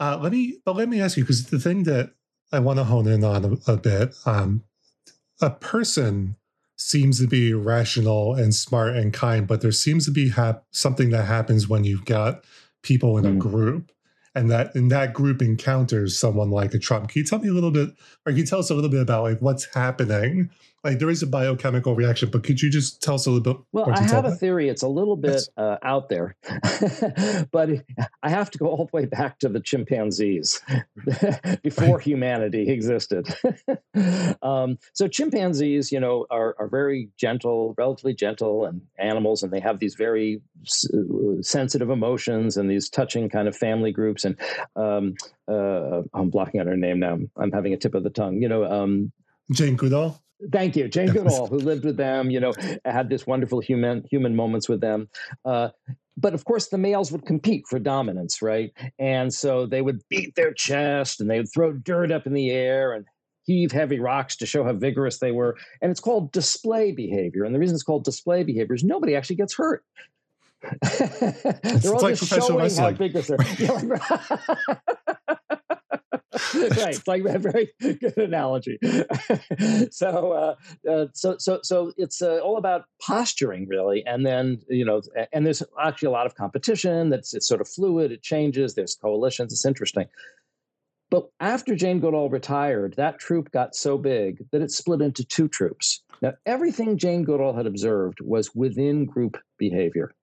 Uh, 0.00 0.18
let 0.20 0.32
me, 0.32 0.58
but 0.64 0.76
let 0.76 0.88
me 0.88 1.00
ask 1.00 1.16
you 1.16 1.22
because 1.22 1.46
the 1.46 1.60
thing 1.60 1.84
that 1.84 2.12
I 2.52 2.58
want 2.58 2.78
to 2.78 2.84
hone 2.84 3.08
in 3.08 3.24
on 3.24 3.44
a, 3.44 3.72
a 3.72 3.76
bit. 3.76 4.14
Um, 4.26 4.62
a 5.40 5.50
person 5.50 6.36
seems 6.76 7.20
to 7.20 7.26
be 7.26 7.54
rational 7.54 8.34
and 8.34 8.54
smart 8.54 8.96
and 8.96 9.12
kind, 9.12 9.46
but 9.46 9.60
there 9.60 9.72
seems 9.72 10.04
to 10.06 10.10
be 10.10 10.30
hap- 10.30 10.64
something 10.70 11.10
that 11.10 11.24
happens 11.24 11.68
when 11.68 11.84
you've 11.84 12.04
got 12.04 12.44
people 12.82 13.16
in 13.18 13.24
a 13.24 13.30
mm. 13.30 13.38
group 13.38 13.92
and 14.34 14.50
that 14.50 14.74
in 14.74 14.88
that 14.88 15.12
group 15.12 15.42
encounters 15.42 16.18
someone 16.18 16.50
like 16.50 16.74
a 16.74 16.78
Trump. 16.78 17.08
Can 17.08 17.20
you 17.20 17.26
tell 17.26 17.38
me 17.38 17.48
a 17.48 17.52
little 17.52 17.70
bit, 17.70 17.90
or 18.26 18.32
can 18.32 18.36
you 18.36 18.46
tell 18.46 18.58
us 18.58 18.70
a 18.70 18.74
little 18.74 18.90
bit 18.90 19.02
about 19.02 19.22
like 19.22 19.38
what's 19.40 19.66
happening 19.74 20.50
like 20.84 20.98
there 20.98 21.10
is 21.10 21.22
a 21.22 21.26
biochemical 21.26 21.94
reaction, 21.94 22.28
but 22.30 22.42
could 22.42 22.60
you 22.60 22.68
just 22.68 23.00
tell 23.02 23.14
us 23.14 23.26
a 23.26 23.30
little 23.30 23.54
bit? 23.54 23.64
Well, 23.72 23.90
I 23.90 24.02
have 24.02 24.24
a 24.24 24.34
theory. 24.34 24.68
It's 24.68 24.82
a 24.82 24.88
little 24.88 25.16
bit 25.16 25.48
uh, 25.56 25.76
out 25.82 26.08
there, 26.08 26.36
but 27.52 27.70
I 28.22 28.28
have 28.28 28.50
to 28.50 28.58
go 28.58 28.66
all 28.66 28.86
the 28.86 28.96
way 28.96 29.06
back 29.06 29.38
to 29.40 29.48
the 29.48 29.60
chimpanzees 29.60 30.60
before 31.62 31.96
right. 31.96 32.02
humanity 32.02 32.68
existed. 32.68 33.28
um, 34.42 34.76
so 34.92 35.06
chimpanzees, 35.06 35.92
you 35.92 36.00
know, 36.00 36.26
are, 36.30 36.56
are 36.58 36.68
very 36.68 37.10
gentle, 37.16 37.74
relatively 37.78 38.14
gentle, 38.14 38.64
and 38.64 38.80
animals, 38.98 39.44
and 39.44 39.52
they 39.52 39.60
have 39.60 39.78
these 39.78 39.94
very 39.94 40.42
uh, 40.92 41.42
sensitive 41.42 41.90
emotions 41.90 42.56
and 42.56 42.68
these 42.68 42.90
touching 42.90 43.28
kind 43.28 43.46
of 43.46 43.56
family 43.56 43.92
groups. 43.92 44.24
And 44.24 44.36
um, 44.74 45.14
uh, 45.48 46.02
I'm 46.12 46.30
blocking 46.30 46.60
out 46.60 46.66
her 46.66 46.76
name 46.76 46.98
now. 46.98 47.18
I'm 47.36 47.52
having 47.52 47.72
a 47.72 47.76
tip 47.76 47.94
of 47.94 48.02
the 48.02 48.10
tongue. 48.10 48.42
You 48.42 48.48
know, 48.48 48.64
um, 48.64 49.12
Jane 49.52 49.76
Goodall. 49.76 50.20
Thank 50.50 50.76
you, 50.76 50.88
Jane 50.88 51.12
Goodall, 51.12 51.46
who 51.46 51.58
lived 51.58 51.84
with 51.84 51.96
them. 51.96 52.30
You 52.30 52.40
know, 52.40 52.52
had 52.84 53.08
this 53.08 53.26
wonderful 53.26 53.60
human 53.60 54.04
human 54.10 54.34
moments 54.34 54.68
with 54.68 54.80
them. 54.80 55.08
Uh, 55.44 55.68
but 56.16 56.34
of 56.34 56.44
course, 56.44 56.68
the 56.68 56.78
males 56.78 57.10
would 57.12 57.24
compete 57.24 57.64
for 57.68 57.78
dominance, 57.78 58.42
right? 58.42 58.72
And 58.98 59.32
so 59.32 59.66
they 59.66 59.82
would 59.82 60.00
beat 60.08 60.34
their 60.34 60.52
chest 60.52 61.20
and 61.20 61.30
they 61.30 61.38
would 61.38 61.52
throw 61.52 61.72
dirt 61.72 62.10
up 62.10 62.26
in 62.26 62.34
the 62.34 62.50
air 62.50 62.92
and 62.92 63.06
heave 63.44 63.72
heavy 63.72 63.98
rocks 63.98 64.36
to 64.36 64.46
show 64.46 64.64
how 64.64 64.72
vigorous 64.72 65.18
they 65.18 65.32
were. 65.32 65.56
And 65.80 65.90
it's 65.90 66.00
called 66.00 66.32
display 66.32 66.92
behavior. 66.92 67.44
And 67.44 67.54
the 67.54 67.58
reason 67.58 67.74
it's 67.74 67.82
called 67.82 68.04
display 68.04 68.42
behavior 68.42 68.74
is 68.74 68.84
nobody 68.84 69.16
actually 69.16 69.36
gets 69.36 69.54
hurt. 69.54 69.84
They're 70.82 71.94
all 71.94 72.02
like 72.02 72.16
just 72.16 72.28
showing 72.28 72.70
how 72.70 72.92
vigorous 72.92 73.28
they 73.28 73.66
are. 73.66 74.80
right. 76.54 76.98
Like 77.06 77.24
a 77.24 77.38
very 77.38 77.72
good 77.80 78.16
analogy. 78.16 78.78
so, 79.90 80.32
uh, 80.32 80.90
uh, 80.90 81.06
so, 81.12 81.36
so, 81.38 81.60
so 81.62 81.92
it's 81.96 82.22
uh, 82.22 82.38
all 82.38 82.56
about 82.56 82.84
posturing, 83.00 83.66
really. 83.68 84.04
And 84.06 84.24
then, 84.24 84.60
you 84.68 84.84
know, 84.84 85.02
and 85.32 85.44
there's 85.44 85.62
actually 85.80 86.08
a 86.08 86.12
lot 86.12 86.26
of 86.26 86.34
competition. 86.34 87.10
That's 87.10 87.34
it's 87.34 87.46
sort 87.46 87.60
of 87.60 87.68
fluid. 87.68 88.12
It 88.12 88.22
changes. 88.22 88.74
There's 88.74 88.94
coalitions. 88.94 89.52
It's 89.52 89.66
interesting. 89.66 90.06
But 91.10 91.28
after 91.40 91.76
Jane 91.76 92.00
Goodall 92.00 92.30
retired, 92.30 92.94
that 92.96 93.18
troop 93.18 93.50
got 93.50 93.74
so 93.74 93.98
big 93.98 94.46
that 94.50 94.62
it 94.62 94.70
split 94.70 95.02
into 95.02 95.24
two 95.24 95.46
troops. 95.46 96.02
Now, 96.22 96.32
everything 96.46 96.96
Jane 96.96 97.24
Goodall 97.24 97.52
had 97.54 97.66
observed 97.66 98.20
was 98.22 98.54
within 98.54 99.04
group 99.04 99.36
behavior. 99.58 100.14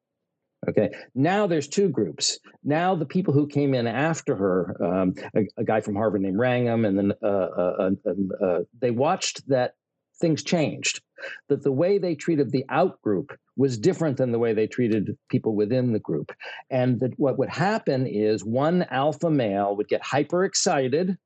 Okay. 0.67 0.89
Now 1.15 1.47
there's 1.47 1.67
two 1.67 1.89
groups. 1.89 2.37
Now 2.63 2.95
the 2.95 3.05
people 3.05 3.33
who 3.33 3.47
came 3.47 3.73
in 3.73 3.87
after 3.87 4.35
her, 4.35 4.75
um, 4.83 5.13
a, 5.35 5.47
a, 5.57 5.63
guy 5.63 5.79
from 5.79 5.95
Harvard 5.95 6.21
named 6.21 6.37
Wrangham, 6.37 6.83
and 6.83 6.97
then 6.97 7.13
uh, 7.23 7.27
uh, 7.27 7.89
uh, 8.05 8.45
uh, 8.45 8.59
they 8.79 8.91
watched 8.91 9.47
that 9.47 9.75
things 10.19 10.43
changed. 10.43 11.01
That 11.47 11.63
the 11.63 11.71
way 11.71 11.97
they 11.97 12.15
treated 12.15 12.51
the 12.51 12.65
out 12.69 13.01
group 13.01 13.37
was 13.55 13.77
different 13.77 14.17
than 14.17 14.31
the 14.31 14.39
way 14.39 14.53
they 14.53 14.67
treated 14.67 15.17
people 15.29 15.55
within 15.55 15.93
the 15.93 15.99
group. 15.99 16.31
And 16.69 16.99
that 16.99 17.17
what 17.17 17.37
would 17.37 17.49
happen 17.49 18.05
is 18.05 18.43
one 18.43 18.85
alpha 18.89 19.29
male 19.29 19.75
would 19.75 19.87
get 19.87 20.01
hyper 20.01 20.43
excited, 20.43 21.17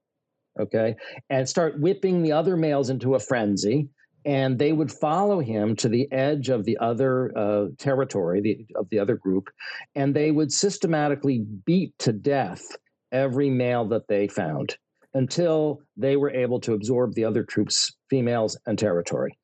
okay, 0.60 0.96
and 1.30 1.50
start 1.50 1.80
whipping 1.80 2.22
the 2.22 2.32
other 2.32 2.56
males 2.56 2.90
into 2.90 3.16
a 3.16 3.20
frenzy 3.20 3.90
and 4.26 4.58
they 4.58 4.72
would 4.72 4.92
follow 4.92 5.40
him 5.40 5.76
to 5.76 5.90
the 5.90 6.12
edge 6.12 6.50
of 6.50 6.64
the 6.66 6.78
other 6.78 7.38
uh, 7.38 7.66
territory 7.78 8.42
the, 8.42 8.66
of 8.76 8.90
the 8.90 9.00
other 9.00 9.16
group 9.16 9.50
and 9.96 10.16
they 10.16 10.32
would 10.32 10.52
systematically 10.52 11.40
beat 11.40 11.98
to 12.00 12.14
death 12.14 12.64
every 13.12 13.50
male 13.50 13.86
that 13.86 14.08
they 14.08 14.28
found 14.28 14.78
until 15.14 15.82
they 15.96 16.16
were 16.16 16.32
able 16.32 16.60
to 16.60 16.74
absorb 16.74 17.14
the 17.14 17.24
other 17.24 17.44
troops 17.44 17.96
females 18.10 18.58
and 18.66 18.80
territory. 18.80 19.38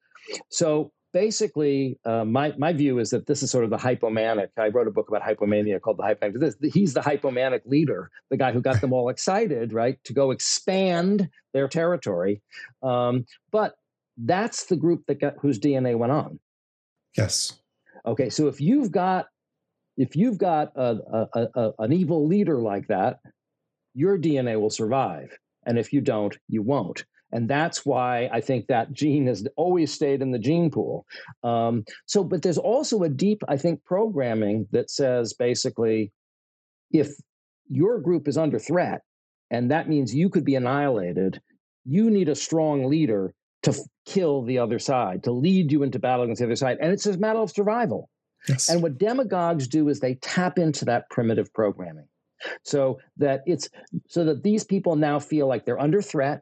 So 0.50 0.92
basically 1.14 2.00
uh, 2.06 2.26
my, 2.26 2.54
my 2.58 2.74
view 2.74 3.00
is 3.00 3.10
that 3.12 3.28
this 3.28 3.44
is 3.44 3.52
sort 3.52 3.64
of 3.64 3.70
the 3.70 3.78
hypomanic 3.78 4.50
i 4.58 4.68
wrote 4.68 4.88
a 4.88 4.92
book 4.92 5.10
about 5.10 5.24
hypomania 5.24 5.82
called 5.82 5.98
the 5.98 6.04
hypomanic 6.04 6.40
this, 6.40 6.56
he's 6.72 6.94
the 6.94 7.02
hypomanic 7.02 7.62
leader 7.66 8.12
the 8.30 8.38
guy 8.38 8.52
who 8.52 8.62
got 8.62 8.80
them 8.80 8.94
all 8.94 9.10
excited 9.10 9.74
right 9.74 9.98
to 10.04 10.14
go 10.14 10.30
expand 10.30 11.28
their 11.54 11.68
territory 11.68 12.42
um, 12.84 13.26
but 13.52 13.76
that's 14.26 14.66
the 14.66 14.76
group 14.76 15.06
that 15.08 15.22
got 15.22 15.36
whose 15.40 15.60
DNA 15.60 15.98
went 15.98 16.12
on. 16.12 16.40
Yes. 17.18 17.60
Okay, 18.06 18.30
so 18.30 18.48
if 18.48 18.62
you've 18.62 18.92
got 18.92 19.28
if 19.98 20.16
you've 20.16 20.38
got 20.38 20.72
a, 20.76 21.28
a, 21.34 21.48
a, 21.56 21.72
an 21.80 21.92
evil 21.92 22.26
leader 22.26 22.62
like 22.62 22.88
that, 22.88 23.20
your 23.94 24.18
DNA 24.18 24.60
will 24.60 24.70
survive, 24.70 25.38
and 25.66 25.78
if 25.78 25.92
you 25.92 26.00
don't, 26.00 26.38
you 26.48 26.62
won't. 26.62 27.04
And 27.32 27.50
that's 27.50 27.86
why 27.86 28.30
I 28.32 28.42
think 28.42 28.68
that 28.68 28.92
gene 28.94 29.28
has 29.28 29.46
always 29.56 29.94
stayed 29.94 30.22
in 30.22 30.32
the 30.32 30.40
gene 30.40 30.72
pool. 30.72 31.06
Um, 31.44 31.84
so, 32.06 32.24
but 32.24 32.42
there's 32.42 32.58
also 32.58 33.04
a 33.04 33.10
deep, 33.10 33.44
I 33.48 33.58
think, 33.58 33.84
programming 33.84 34.68
that 34.72 34.90
says 34.90 35.34
basically, 35.34 36.12
if 36.92 37.12
your 37.68 38.00
group 38.00 38.28
is 38.28 38.38
under 38.38 38.58
threat, 38.58 39.02
and 39.52 39.70
that 39.70 39.90
means 39.90 40.16
you 40.16 40.30
could 40.30 40.46
be 40.46 40.56
annihilated, 40.56 41.42
you 41.86 42.10
need 42.10 42.30
a 42.30 42.36
strong 42.36 42.86
leader 42.86 43.34
to 43.64 43.72
f- 43.72 43.78
kill 44.06 44.44
the 44.44 44.58
other 44.58 44.80
side, 44.80 45.24
to 45.24 45.32
lead 45.32 45.72
you 45.72 45.84
into 45.84 46.00
battle 46.00 46.24
against 46.24 46.40
the 46.40 46.46
other 46.46 46.56
side. 46.56 46.78
And 46.82 46.92
it's 46.92 47.06
a 47.06 47.18
matter 47.18 47.40
of 47.40 47.52
survival. 47.52 48.10
Yes. 48.48 48.70
And 48.70 48.82
what 48.82 48.98
demagogues 48.98 49.68
do 49.68 49.90
is 49.90 50.00
they 50.00 50.16
tap 50.16 50.58
into 50.58 50.86
that 50.86 51.10
primitive 51.10 51.54
programming. 51.54 52.08
So 52.64 53.00
that 53.18 53.44
it's 53.46 53.70
so 54.08 54.24
that 54.24 54.44
these 54.44 54.64
people 54.64 54.96
now 54.96 55.20
feel 55.20 55.46
like 55.48 55.66
they're 55.66 55.80
under 55.80 56.02
threat, 56.02 56.42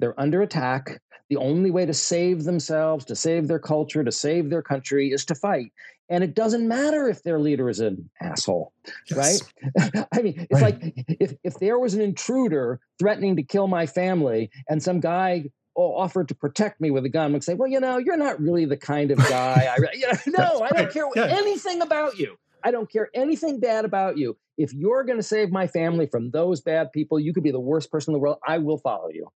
they're 0.00 0.18
under 0.18 0.42
attack. 0.42 1.00
The 1.28 1.36
only 1.36 1.70
way 1.70 1.86
to 1.86 1.94
save 1.94 2.42
themselves, 2.42 3.04
to 3.04 3.14
save 3.14 3.46
their 3.46 3.60
culture, 3.60 4.02
to 4.02 4.10
save 4.10 4.50
their 4.50 4.62
country 4.62 5.12
is 5.12 5.24
to 5.26 5.36
fight. 5.36 5.72
And 6.08 6.24
it 6.24 6.34
doesn't 6.34 6.66
matter 6.66 7.08
if 7.08 7.22
their 7.22 7.38
leader 7.38 7.70
is 7.70 7.78
an 7.78 8.10
asshole, 8.20 8.72
yes. 9.08 9.16
right? 9.16 10.06
I 10.12 10.22
mean, 10.22 10.48
it's 10.50 10.60
right. 10.60 10.82
like 10.82 10.94
if, 11.20 11.34
if 11.44 11.54
there 11.60 11.78
was 11.78 11.94
an 11.94 12.00
intruder 12.00 12.80
threatening 12.98 13.36
to 13.36 13.44
kill 13.44 13.68
my 13.68 13.86
family 13.86 14.50
and 14.68 14.82
some 14.82 14.98
guy 14.98 15.44
offered 15.74 16.28
to 16.28 16.34
protect 16.34 16.80
me 16.80 16.90
with 16.90 17.04
a 17.04 17.08
gun 17.08 17.32
would 17.32 17.44
say, 17.44 17.54
"Well, 17.54 17.68
you 17.68 17.80
know, 17.80 17.98
you're 17.98 18.16
not 18.16 18.40
really 18.40 18.64
the 18.64 18.76
kind 18.76 19.10
of 19.10 19.18
guy." 19.18 19.68
I, 19.70 19.76
you 19.94 20.06
know, 20.06 20.18
no, 20.38 20.60
I 20.62 20.70
don't 20.70 20.92
care 20.92 21.06
yeah. 21.14 21.26
anything 21.26 21.82
about 21.82 22.18
you. 22.18 22.36
I 22.62 22.70
don't 22.70 22.90
care 22.90 23.08
anything 23.14 23.60
bad 23.60 23.84
about 23.84 24.18
you. 24.18 24.36
If 24.58 24.74
you're 24.74 25.04
going 25.04 25.18
to 25.18 25.22
save 25.22 25.50
my 25.50 25.66
family 25.66 26.06
from 26.06 26.30
those 26.30 26.60
bad 26.60 26.92
people, 26.92 27.18
you 27.18 27.32
could 27.32 27.42
be 27.42 27.50
the 27.50 27.60
worst 27.60 27.90
person 27.90 28.12
in 28.12 28.14
the 28.14 28.18
world. 28.18 28.38
I 28.46 28.58
will 28.58 28.78
follow 28.78 29.08
you. 29.08 29.28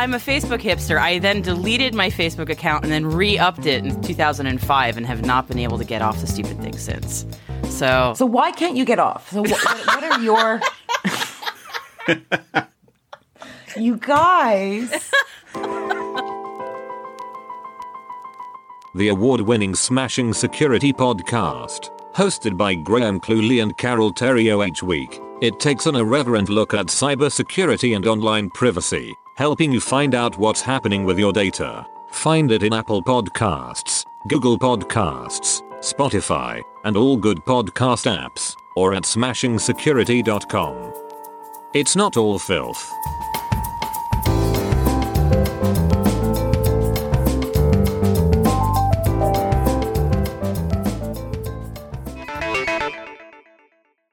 I'm 0.00 0.14
a 0.14 0.18
Facebook 0.18 0.60
hipster. 0.62 0.98
I 0.98 1.18
then 1.18 1.42
deleted 1.42 1.94
my 1.94 2.08
Facebook 2.08 2.48
account 2.48 2.84
and 2.84 2.92
then 2.92 3.04
re-upped 3.04 3.66
it 3.66 3.84
in 3.84 4.00
2005 4.00 4.96
and 4.96 5.06
have 5.06 5.26
not 5.26 5.46
been 5.46 5.58
able 5.58 5.76
to 5.76 5.84
get 5.84 6.00
off 6.00 6.22
the 6.22 6.26
stupid 6.26 6.58
thing 6.62 6.78
since. 6.78 7.26
So, 7.80 8.12
so 8.14 8.26
why 8.26 8.52
can't 8.52 8.76
you 8.76 8.84
get 8.84 8.98
off? 8.98 9.30
So 9.30 9.40
what, 9.40 9.86
what 9.86 10.04
are 10.04 10.20
your 10.20 10.60
you 13.74 13.96
guys? 13.96 15.10
The 18.94 19.08
award-winning 19.08 19.74
Smashing 19.74 20.34
Security 20.34 20.92
podcast, 20.92 21.88
hosted 22.12 22.58
by 22.58 22.74
Graham 22.74 23.18
Cluley 23.18 23.62
and 23.62 23.74
Carole 23.78 24.12
Theriault 24.12 24.68
each 24.68 24.82
week. 24.82 25.18
It 25.40 25.58
takes 25.58 25.86
an 25.86 25.96
irreverent 25.96 26.50
look 26.50 26.74
at 26.74 26.88
cybersecurity 26.88 27.96
and 27.96 28.06
online 28.06 28.50
privacy, 28.50 29.14
helping 29.38 29.72
you 29.72 29.80
find 29.80 30.14
out 30.14 30.36
what's 30.36 30.60
happening 30.60 31.04
with 31.04 31.18
your 31.18 31.32
data. 31.32 31.86
Find 32.10 32.52
it 32.52 32.62
in 32.62 32.74
Apple 32.74 33.02
Podcasts, 33.02 34.04
Google 34.28 34.58
Podcasts, 34.58 35.62
Spotify, 35.80 36.62
and 36.84 36.96
all 36.96 37.16
good 37.16 37.38
podcast 37.38 38.06
apps, 38.06 38.54
or 38.76 38.94
at 38.94 39.04
smashingsecurity.com. 39.04 40.92
It's 41.74 41.96
not 41.96 42.16
all 42.16 42.38
filth. 42.38 42.90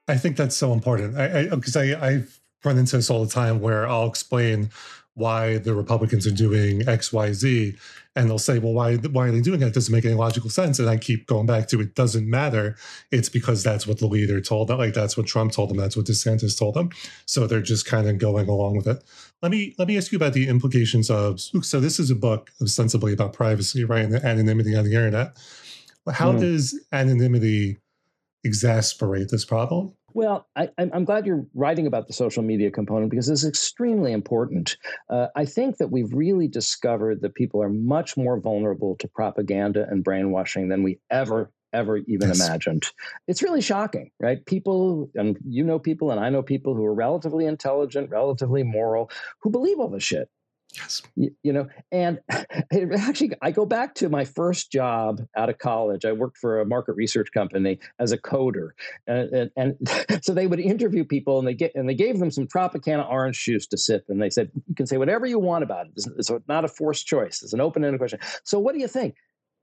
I 0.08 0.16
think 0.16 0.36
that's 0.36 0.56
so 0.56 0.72
important. 0.72 1.16
I 1.18 1.54
because 1.54 1.76
I, 1.76 1.90
I, 1.90 2.06
I've 2.08 2.40
run 2.64 2.78
into 2.78 2.96
this 2.96 3.10
all 3.10 3.24
the 3.24 3.30
time 3.30 3.60
where 3.60 3.86
I'll 3.86 4.08
explain 4.08 4.70
why 5.18 5.58
the 5.58 5.74
Republicans 5.74 6.26
are 6.26 6.32
doing 6.32 6.88
X, 6.88 7.12
Y, 7.12 7.32
Z, 7.32 7.76
and 8.14 8.28
they'll 8.28 8.38
say, 8.38 8.58
"Well, 8.58 8.72
why 8.72 8.96
why 8.96 9.28
are 9.28 9.32
they 9.32 9.40
doing 9.40 9.62
it? 9.62 9.66
It 9.66 9.74
doesn't 9.74 9.92
make 9.92 10.04
any 10.04 10.14
logical 10.14 10.50
sense." 10.50 10.78
And 10.78 10.88
I 10.88 10.96
keep 10.96 11.26
going 11.26 11.46
back 11.46 11.68
to 11.68 11.80
it 11.80 11.94
doesn't 11.94 12.28
matter. 12.28 12.76
It's 13.10 13.28
because 13.28 13.62
that's 13.62 13.86
what 13.86 13.98
the 13.98 14.06
leader 14.06 14.40
told 14.40 14.68
them. 14.68 14.78
Like 14.78 14.94
that's 14.94 15.16
what 15.16 15.26
Trump 15.26 15.52
told 15.52 15.70
them. 15.70 15.76
That's 15.76 15.96
what 15.96 16.06
DeSantis 16.06 16.58
told 16.58 16.74
them. 16.74 16.90
So 17.26 17.46
they're 17.46 17.60
just 17.60 17.86
kind 17.86 18.08
of 18.08 18.18
going 18.18 18.48
along 18.48 18.76
with 18.76 18.86
it. 18.86 19.02
Let 19.42 19.50
me 19.50 19.74
let 19.78 19.88
me 19.88 19.96
ask 19.96 20.12
you 20.12 20.16
about 20.16 20.32
the 20.32 20.48
implications 20.48 21.10
of. 21.10 21.40
So 21.40 21.80
this 21.80 21.98
is 21.98 22.10
a 22.10 22.16
book 22.16 22.50
ostensibly 22.62 23.12
about 23.12 23.32
privacy, 23.32 23.84
right, 23.84 24.04
and 24.04 24.14
anonymity 24.14 24.76
on 24.76 24.84
the 24.84 24.94
internet. 24.94 25.36
How 26.10 26.32
mm. 26.32 26.40
does 26.40 26.78
anonymity 26.92 27.78
exasperate 28.44 29.30
this 29.30 29.44
problem? 29.44 29.94
Well, 30.14 30.48
I, 30.56 30.70
am 30.78 31.04
glad 31.04 31.26
you're 31.26 31.46
writing 31.54 31.86
about 31.86 32.06
the 32.06 32.12
social 32.12 32.42
media 32.42 32.70
component 32.70 33.10
because 33.10 33.28
it's 33.28 33.44
extremely 33.44 34.12
important. 34.12 34.76
Uh, 35.10 35.28
I 35.36 35.44
think 35.44 35.76
that 35.76 35.90
we've 35.90 36.12
really 36.12 36.48
discovered 36.48 37.20
that 37.20 37.34
people 37.34 37.62
are 37.62 37.68
much 37.68 38.16
more 38.16 38.40
vulnerable 38.40 38.96
to 38.96 39.08
propaganda 39.08 39.86
and 39.88 40.02
brainwashing 40.02 40.68
than 40.68 40.82
we 40.82 40.98
ever 41.10 41.52
ever 41.74 41.98
even 41.98 42.28
yes. 42.28 42.40
imagined. 42.40 42.86
It's 43.26 43.42
really 43.42 43.60
shocking, 43.60 44.10
right? 44.20 44.44
People, 44.46 45.10
and 45.14 45.36
you 45.46 45.62
know 45.62 45.78
people, 45.78 46.10
and 46.10 46.18
I 46.18 46.30
know 46.30 46.42
people 46.42 46.74
who 46.74 46.84
are 46.86 46.94
relatively 46.94 47.44
intelligent, 47.44 48.10
relatively 48.10 48.62
moral, 48.62 49.10
who 49.42 49.50
believe 49.50 49.78
all 49.78 49.90
this 49.90 50.02
shit. 50.02 50.30
Yes. 50.74 51.02
You, 51.16 51.34
you, 51.42 51.52
know, 51.52 51.68
and 51.90 52.20
actually, 52.72 53.32
I 53.40 53.50
go 53.50 53.64
back 53.64 53.94
to 53.96 54.08
my 54.08 54.24
first 54.24 54.70
job 54.70 55.22
out 55.34 55.48
of 55.48 55.58
college. 55.58 56.04
I 56.04 56.12
worked 56.12 56.36
for 56.36 56.60
a 56.60 56.66
market 56.66 56.94
research 56.94 57.32
company 57.32 57.78
as 57.98 58.12
a 58.12 58.18
coder, 58.18 58.70
and, 59.06 59.50
and, 59.56 59.76
and, 60.08 60.24
so 60.24 60.34
they 60.34 60.46
would 60.46 60.60
interview 60.60 61.04
people, 61.04 61.38
and 61.38 61.48
they 61.48 61.54
get 61.54 61.72
and 61.74 61.88
they 61.88 61.94
gave 61.94 62.18
them 62.18 62.30
some 62.30 62.46
Tropicana 62.46 63.08
orange 63.08 63.42
juice 63.42 63.66
to 63.68 63.78
sip, 63.78 64.04
and 64.08 64.20
they 64.20 64.30
said, 64.30 64.50
"You 64.66 64.74
can 64.74 64.86
say 64.86 64.98
whatever 64.98 65.26
you 65.26 65.38
want 65.38 65.64
about 65.64 65.86
it. 65.86 65.92
It's, 65.96 66.06
it's 66.06 66.30
not 66.48 66.64
a 66.64 66.68
forced 66.68 67.06
choice. 67.06 67.42
It's 67.42 67.54
an 67.54 67.60
open-ended 67.60 67.98
question." 67.98 68.20
So, 68.44 68.58
what 68.58 68.74
do 68.74 68.80
you 68.80 68.88
think? 68.88 69.14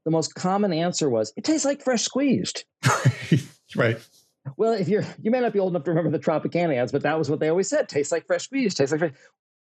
The 0.05 0.11
most 0.11 0.33
common 0.33 0.73
answer 0.73 1.09
was, 1.09 1.33
"It 1.37 1.43
tastes 1.43 1.65
like 1.65 1.83
fresh 1.83 2.03
squeezed." 2.03 2.65
right. 3.75 3.97
Well, 4.57 4.73
if 4.73 4.87
you're 4.87 5.03
you 5.21 5.29
may 5.29 5.39
not 5.39 5.53
be 5.53 5.59
old 5.59 5.73
enough 5.73 5.83
to 5.83 5.91
remember 5.91 6.15
the 6.15 6.23
Tropicana 6.23 6.75
ads, 6.77 6.91
but 6.91 7.03
that 7.03 7.17
was 7.17 7.29
what 7.29 7.39
they 7.39 7.49
always 7.49 7.69
said: 7.69 7.89
tastes 7.89 8.11
like 8.11 8.25
fresh 8.25 8.45
squeezed, 8.45 8.77
tastes 8.77 8.91
like 8.91 8.99
fresh. 8.99 9.13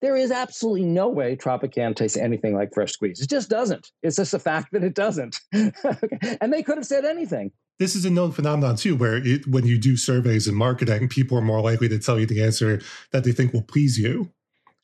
There 0.00 0.16
is 0.16 0.30
absolutely 0.30 0.84
no 0.84 1.08
way 1.08 1.36
Tropicana 1.36 1.96
tastes 1.96 2.16
anything 2.16 2.54
like 2.54 2.72
fresh 2.72 2.92
squeeze. 2.92 3.20
It 3.20 3.28
just 3.28 3.48
doesn't. 3.48 3.90
It's 4.02 4.16
just 4.16 4.34
a 4.34 4.38
fact 4.38 4.72
that 4.72 4.84
it 4.84 4.94
doesn't. 4.94 5.36
and 5.52 6.52
they 6.52 6.62
could 6.62 6.78
have 6.78 6.86
said 6.86 7.04
anything. 7.04 7.50
This 7.78 7.94
is 7.94 8.04
a 8.04 8.10
known 8.10 8.32
phenomenon 8.32 8.76
too, 8.76 8.96
where 8.96 9.16
it, 9.16 9.46
when 9.46 9.66
you 9.66 9.78
do 9.78 9.96
surveys 9.96 10.48
in 10.48 10.54
marketing, 10.54 11.08
people 11.08 11.38
are 11.38 11.42
more 11.42 11.60
likely 11.60 11.88
to 11.88 11.98
tell 11.98 12.18
you 12.18 12.26
the 12.26 12.42
answer 12.42 12.80
that 13.12 13.24
they 13.24 13.32
think 13.32 13.52
will 13.52 13.62
please 13.62 13.98
you 13.98 14.32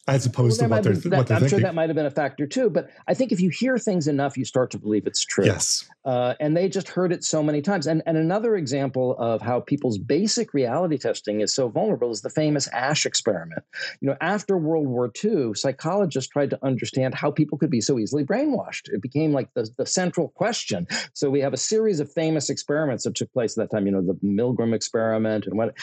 as 0.07 0.27
opposed 0.27 0.61
well, 0.61 0.69
to 0.69 0.75
what 0.75 0.83
they're, 0.83 0.93
that, 0.95 1.17
what 1.17 1.27
they're 1.27 1.37
I'm 1.37 1.41
thinking. 1.43 1.59
sure 1.59 1.67
that 1.67 1.75
might 1.75 1.89
have 1.89 1.97
been 1.97 2.07
a 2.07 2.11
factor 2.11 2.47
too. 2.47 2.69
But 2.69 2.91
I 3.09 3.15
think 3.15 3.33
if 3.33 3.41
you 3.41 3.49
hear 3.49 3.79
things 3.79 4.07
enough, 4.07 4.37
you 4.37 4.45
start 4.45 4.71
to 4.73 4.79
believe 4.79 5.07
it's 5.07 5.25
true. 5.25 5.47
Yes. 5.47 5.89
Uh, 6.05 6.35
and 6.41 6.55
they 6.55 6.69
just 6.69 6.89
heard 6.89 7.13
it 7.13 7.25
so 7.25 7.43
many 7.43 7.63
times. 7.63 7.87
And, 7.87 8.03
and 8.05 8.19
another 8.19 8.57
example 8.57 9.17
of 9.19 9.41
how 9.41 9.61
people's 9.61 9.97
basic 9.97 10.53
reality 10.53 10.99
testing 10.99 11.41
is 11.41 11.55
so 11.55 11.69
vulnerable 11.69 12.11
is 12.11 12.21
the 12.21 12.29
famous 12.29 12.69
Asch 12.73 13.07
experiment. 13.07 13.63
You 14.01 14.09
know, 14.09 14.17
after 14.21 14.59
World 14.59 14.87
War 14.87 15.11
II, 15.25 15.55
psychologists 15.55 16.29
tried 16.29 16.51
to 16.51 16.59
understand 16.63 17.15
how 17.15 17.31
people 17.31 17.57
could 17.57 17.71
be 17.71 17.81
so 17.81 17.99
easily 17.99 18.25
brainwashed. 18.25 18.93
It 18.93 19.01
became 19.01 19.33
like 19.33 19.49
the, 19.55 19.69
the 19.79 19.87
central 19.87 20.29
question. 20.29 20.87
So 21.15 21.31
we 21.31 21.41
have 21.41 21.55
a 21.55 21.59
series 21.59 22.01
of 22.01 22.13
famous 22.13 22.51
experiments 22.51 23.05
that 23.05 23.15
took 23.15 23.33
place 23.33 23.57
at 23.57 23.71
that 23.71 23.75
time, 23.75 23.87
you 23.87 23.93
know, 23.93 24.03
the 24.03 24.19
Milgram 24.23 24.75
experiment 24.75 25.47
and 25.47 25.57
what. 25.57 25.75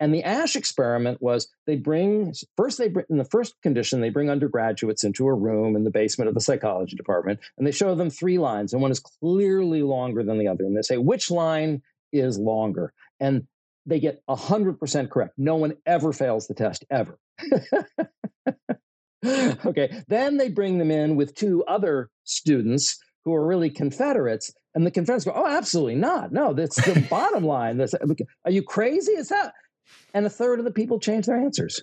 And 0.00 0.12
the 0.12 0.24
Asch 0.24 0.56
experiment 0.56 1.22
was 1.22 1.48
they 1.66 1.76
bring, 1.76 2.34
first 2.56 2.78
they 2.78 2.88
bring, 2.88 3.06
in 3.10 3.18
the 3.18 3.24
first 3.24 3.54
condition, 3.68 4.00
they 4.00 4.08
bring 4.08 4.30
undergraduates 4.30 5.04
into 5.04 5.26
a 5.26 5.34
room 5.34 5.76
in 5.76 5.84
the 5.84 5.90
basement 5.90 6.28
of 6.28 6.34
the 6.34 6.40
psychology 6.40 6.96
department 6.96 7.38
and 7.58 7.66
they 7.66 7.72
show 7.72 7.94
them 7.94 8.08
three 8.08 8.38
lines, 8.38 8.72
and 8.72 8.80
one 8.80 8.90
is 8.90 9.00
clearly 9.00 9.82
longer 9.82 10.22
than 10.22 10.38
the 10.38 10.48
other. 10.48 10.64
And 10.64 10.76
they 10.76 10.82
say, 10.82 10.96
which 10.96 11.30
line 11.30 11.82
is 12.12 12.38
longer? 12.38 12.92
And 13.20 13.46
they 13.84 14.00
get 14.00 14.22
100% 14.28 15.10
correct. 15.10 15.34
No 15.36 15.56
one 15.56 15.74
ever 15.86 16.12
fails 16.12 16.46
the 16.46 16.54
test, 16.54 16.84
ever. 16.90 17.18
okay. 19.26 20.02
Then 20.08 20.36
they 20.36 20.48
bring 20.48 20.78
them 20.78 20.90
in 20.90 21.16
with 21.16 21.34
two 21.34 21.64
other 21.64 22.10
students 22.24 22.98
who 23.24 23.34
are 23.34 23.46
really 23.46 23.70
Confederates. 23.70 24.52
And 24.74 24.86
the 24.86 24.90
Confederates 24.90 25.24
go, 25.24 25.32
oh, 25.34 25.46
absolutely 25.46 25.96
not. 25.96 26.32
No, 26.32 26.54
that's 26.54 26.76
the 26.76 27.06
bottom 27.10 27.44
line. 27.44 27.78
That's, 27.78 27.94
uh, 27.94 28.06
are 28.44 28.50
you 28.50 28.62
crazy? 28.62 29.12
Is 29.12 29.28
that? 29.28 29.52
And 30.14 30.26
a 30.26 30.30
third 30.30 30.58
of 30.58 30.64
the 30.64 30.70
people 30.70 31.00
change 31.00 31.26
their 31.26 31.40
answers. 31.40 31.82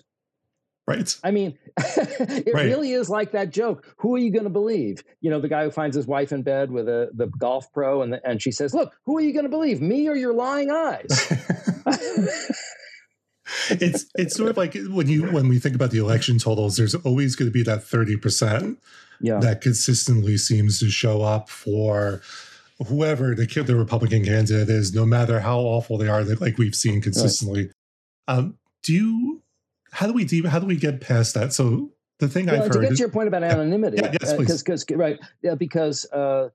Right. 0.86 1.16
I 1.24 1.32
mean, 1.32 1.58
it 1.76 2.54
right. 2.54 2.66
really 2.66 2.92
is 2.92 3.10
like 3.10 3.32
that 3.32 3.50
joke. 3.50 3.92
Who 3.98 4.14
are 4.14 4.18
you 4.18 4.30
going 4.30 4.44
to 4.44 4.50
believe? 4.50 5.02
You 5.20 5.30
know, 5.30 5.40
the 5.40 5.48
guy 5.48 5.64
who 5.64 5.70
finds 5.72 5.96
his 5.96 6.06
wife 6.06 6.30
in 6.30 6.42
bed 6.42 6.70
with 6.70 6.88
a, 6.88 7.10
the 7.12 7.26
golf 7.26 7.72
pro, 7.72 8.02
and 8.02 8.12
the, 8.12 8.24
and 8.24 8.40
she 8.40 8.52
says, 8.52 8.72
"Look, 8.72 8.94
who 9.04 9.16
are 9.18 9.20
you 9.20 9.32
going 9.32 9.44
to 9.44 9.50
believe, 9.50 9.80
me 9.80 10.08
or 10.08 10.14
your 10.14 10.32
lying 10.32 10.70
eyes?" 10.70 11.32
it's 13.70 14.06
it's 14.14 14.36
sort 14.36 14.50
of 14.50 14.56
like 14.56 14.76
when 14.90 15.08
you 15.08 15.30
when 15.30 15.48
we 15.48 15.58
think 15.58 15.74
about 15.74 15.90
the 15.90 15.98
election 15.98 16.38
totals, 16.38 16.76
there's 16.76 16.94
always 16.94 17.34
going 17.34 17.48
to 17.48 17.52
be 17.52 17.64
that 17.64 17.82
thirty 17.82 18.16
percent 18.16 18.78
yeah. 19.20 19.38
that 19.40 19.60
consistently 19.60 20.36
seems 20.36 20.78
to 20.80 20.90
show 20.90 21.22
up 21.22 21.48
for 21.48 22.22
whoever 22.86 23.34
the 23.34 23.46
kid 23.46 23.66
the 23.66 23.76
Republican 23.76 24.24
candidate 24.24 24.68
is, 24.68 24.94
no 24.94 25.06
matter 25.06 25.40
how 25.40 25.58
awful 25.58 25.98
they 25.98 26.08
are, 26.08 26.22
That 26.22 26.40
like 26.40 26.58
we've 26.58 26.74
seen 26.74 27.00
consistently. 27.00 27.70
Right. 28.28 28.38
Um, 28.38 28.58
do 28.82 28.92
you 28.92 29.42
how 29.96 30.06
do 30.06 30.12
we 30.12 30.26
de- 30.26 30.46
how 30.46 30.58
do 30.58 30.66
we 30.66 30.76
get 30.76 31.00
past 31.00 31.34
that? 31.34 31.54
So 31.54 31.90
the 32.18 32.28
thing 32.28 32.46
well, 32.46 32.56
I've 32.62 32.70
to 32.70 32.78
heard 32.78 32.88
get 32.88 32.96
to 32.96 32.98
your 32.98 33.08
point 33.08 33.28
about 33.28 33.42
anonymity, 33.42 33.96
yeah, 33.96 34.14
yes, 34.20 34.34
because 34.34 34.84
uh, 34.90 34.96
right, 34.96 35.18
yeah, 35.42 35.54
because 35.54 36.04
uh, 36.12 36.50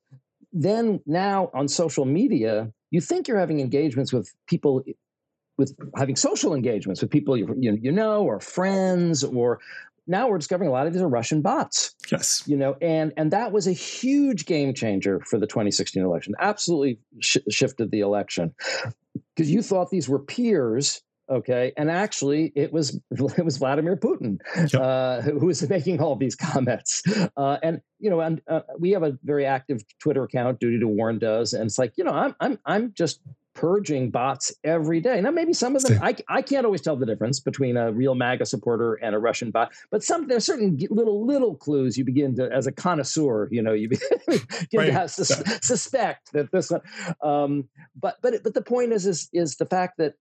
then 0.54 1.02
now 1.08 1.50
on 1.56 1.68
social 1.68 2.06
media, 2.06 2.72
you 2.92 3.02
think 3.02 3.28
you're 3.28 3.40
having 3.40 3.60
engagements 3.60 4.14
with 4.14 4.32
people 4.46 4.84
with 5.58 5.76
having 5.96 6.16
social 6.16 6.54
engagements 6.54 7.02
with 7.02 7.10
people 7.10 7.36
you, 7.36 7.54
you, 7.58 7.80
you 7.82 7.92
know 7.92 8.24
or 8.24 8.40
friends 8.40 9.24
or 9.24 9.60
now 10.06 10.28
we're 10.28 10.38
discovering 10.38 10.70
a 10.70 10.72
lot 10.72 10.86
of 10.86 10.94
these 10.94 11.02
are 11.02 11.08
Russian 11.08 11.42
bots. 11.42 11.96
Yes, 12.12 12.44
you 12.46 12.58
know, 12.58 12.76
and 12.80 13.12
and 13.18 13.32
that 13.32 13.52
was 13.52 13.66
a 13.66 13.72
huge 13.72 14.46
game 14.46 14.76
changer 14.76 15.20
for 15.26 15.40
the 15.40 15.48
2016 15.48 16.04
election. 16.04 16.36
Absolutely 16.40 17.00
sh- 17.20 17.38
shifted 17.50 17.90
the 17.90 18.02
election 18.02 18.54
because 19.36 19.50
you 19.50 19.64
thought 19.64 19.90
these 19.90 20.08
were 20.08 20.20
peers 20.20 21.02
okay 21.32 21.72
and 21.78 21.90
actually 21.90 22.52
it 22.56 22.72
was 22.72 23.00
it 23.12 23.46
was 23.46 23.58
vladimir 23.58 23.96
putin 23.96 24.38
yep. 24.56 24.82
uh, 24.82 25.22
who 25.22 25.46
was 25.46 25.68
making 25.70 26.02
all 26.02 26.16
these 26.16 26.36
comments 26.36 27.02
uh, 27.38 27.58
and 27.64 27.82
you 28.00 28.10
know 28.10 28.20
and 28.20 28.42
uh, 28.48 28.62
we 28.78 28.92
have 28.92 29.04
a 29.04 29.18
very 29.24 29.46
active 29.46 29.82
twitter 30.00 30.24
account 30.24 30.60
duty 30.60 30.80
to 30.80 30.88
warn 30.88 31.18
does 31.18 31.54
and 31.54 31.66
it's 31.66 31.80
like 31.80 31.94
you 31.96 32.04
know 32.04 32.12
i'm 32.12 32.36
i'm 32.40 32.60
i'm 32.66 32.94
just 32.94 33.22
purging 33.54 34.10
bots 34.10 34.54
every 34.64 35.00
day. 35.00 35.20
Now, 35.22 35.32
maybe 35.32 35.54
some 35.54 35.76
of 35.76 35.84
them, 35.84 36.00
I, 36.02 36.16
I 36.30 36.42
can't 36.42 36.66
always 36.66 36.82
tell 36.82 36.96
the 36.96 37.06
difference 37.06 37.40
between 37.40 37.78
a 37.78 37.92
real 37.92 38.16
MAGA 38.16 38.46
supporter 38.46 38.96
and 38.96 39.14
a 39.14 39.20
Russian 39.20 39.52
bot, 39.52 39.72
but 39.90 40.04
some 40.04 40.28
there's 40.28 40.46
certain 40.46 40.80
little 40.90 41.26
little 41.26 41.56
clues 41.56 41.98
you 41.98 42.06
begin 42.06 42.36
to, 42.36 42.52
as 42.52 42.68
a 42.68 42.72
connoisseur, 42.72 43.50
you 43.52 43.62
know, 43.62 43.74
you 43.74 43.90
begin 44.28 44.40
right. 44.74 44.86
to 44.86 44.94
have, 44.94 45.12
sus- 45.12 45.42
suspect 45.62 46.32
that 46.34 46.52
this 46.52 46.72
one. 46.72 46.82
Um, 47.22 47.68
but 48.00 48.18
but 48.22 48.44
but 48.44 48.54
the 48.54 48.62
point 48.62 48.94
is 48.94 49.06
is 49.06 49.30
is 49.34 49.58
the 49.58 49.66
fact 49.66 49.98
that 49.98 50.16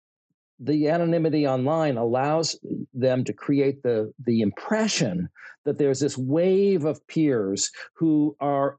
the 0.61 0.89
anonymity 0.89 1.47
online 1.47 1.97
allows 1.97 2.59
them 2.93 3.25
to 3.25 3.33
create 3.33 3.83
the 3.83 4.13
the 4.25 4.43
impression 4.43 5.29
that 5.65 5.79
there's 5.79 6.01
this 6.01 6.17
wave 6.19 6.85
of 6.85 7.05
peers 7.07 7.71
who 7.95 8.37
are 8.41 8.77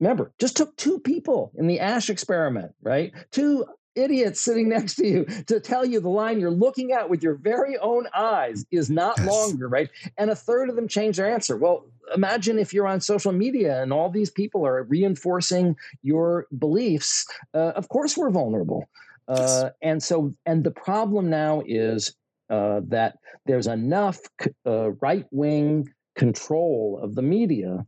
remember 0.00 0.32
just 0.38 0.56
took 0.56 0.74
two 0.76 0.98
people 0.98 1.52
in 1.56 1.66
the 1.66 1.78
Asch 1.78 2.10
experiment 2.10 2.72
right? 2.82 3.12
Two 3.30 3.64
idiots 3.94 4.40
sitting 4.40 4.68
next 4.68 4.96
to 4.96 5.06
you 5.06 5.24
to 5.46 5.60
tell 5.60 5.84
you 5.84 6.00
the 6.00 6.08
line 6.08 6.40
you're 6.40 6.50
looking 6.50 6.90
at 6.90 7.08
with 7.08 7.22
your 7.22 7.36
very 7.36 7.78
own 7.78 8.08
eyes 8.12 8.64
is 8.72 8.90
not 8.90 9.16
yes. 9.18 9.28
longer 9.28 9.68
right? 9.68 9.90
And 10.16 10.30
a 10.30 10.34
third 10.34 10.68
of 10.70 10.76
them 10.76 10.88
change 10.88 11.18
their 11.18 11.32
answer. 11.32 11.56
Well 11.56 11.86
imagine 12.14 12.58
if 12.58 12.72
you're 12.72 12.86
on 12.86 13.00
social 13.00 13.32
media 13.32 13.82
and 13.82 13.92
all 13.92 14.10
these 14.10 14.30
people 14.30 14.66
are 14.66 14.84
reinforcing 14.84 15.76
your 16.02 16.46
beliefs 16.58 17.26
uh, 17.52 17.72
of 17.76 17.88
course 17.88 18.16
we're 18.16 18.30
vulnerable 18.30 18.88
uh, 19.28 19.70
and 19.82 20.02
so 20.02 20.34
and 20.46 20.64
the 20.64 20.70
problem 20.70 21.30
now 21.30 21.62
is 21.66 22.14
uh, 22.50 22.80
that 22.88 23.18
there's 23.46 23.66
enough 23.66 24.18
uh, 24.66 24.90
right 24.92 25.26
wing 25.30 25.88
control 26.14 27.00
of 27.02 27.14
the 27.14 27.22
media 27.22 27.84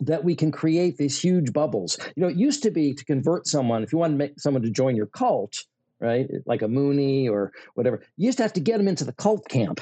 that 0.00 0.24
we 0.24 0.34
can 0.34 0.50
create 0.50 0.96
these 0.96 1.20
huge 1.20 1.52
bubbles. 1.52 1.98
You 2.16 2.22
know, 2.22 2.28
it 2.28 2.36
used 2.36 2.62
to 2.64 2.70
be 2.70 2.94
to 2.94 3.04
convert 3.04 3.46
someone, 3.46 3.82
if 3.82 3.92
you 3.92 3.98
want 3.98 4.12
to 4.12 4.16
make 4.16 4.38
someone 4.38 4.62
to 4.62 4.70
join 4.70 4.96
your 4.96 5.06
cult, 5.06 5.54
right, 6.00 6.28
like 6.46 6.62
a 6.62 6.66
Moonie 6.66 7.30
or 7.30 7.52
whatever, 7.74 8.02
you 8.16 8.26
used 8.26 8.38
to 8.38 8.44
have 8.44 8.52
to 8.54 8.60
get 8.60 8.78
them 8.78 8.88
into 8.88 9.04
the 9.04 9.12
cult 9.12 9.48
camp. 9.48 9.80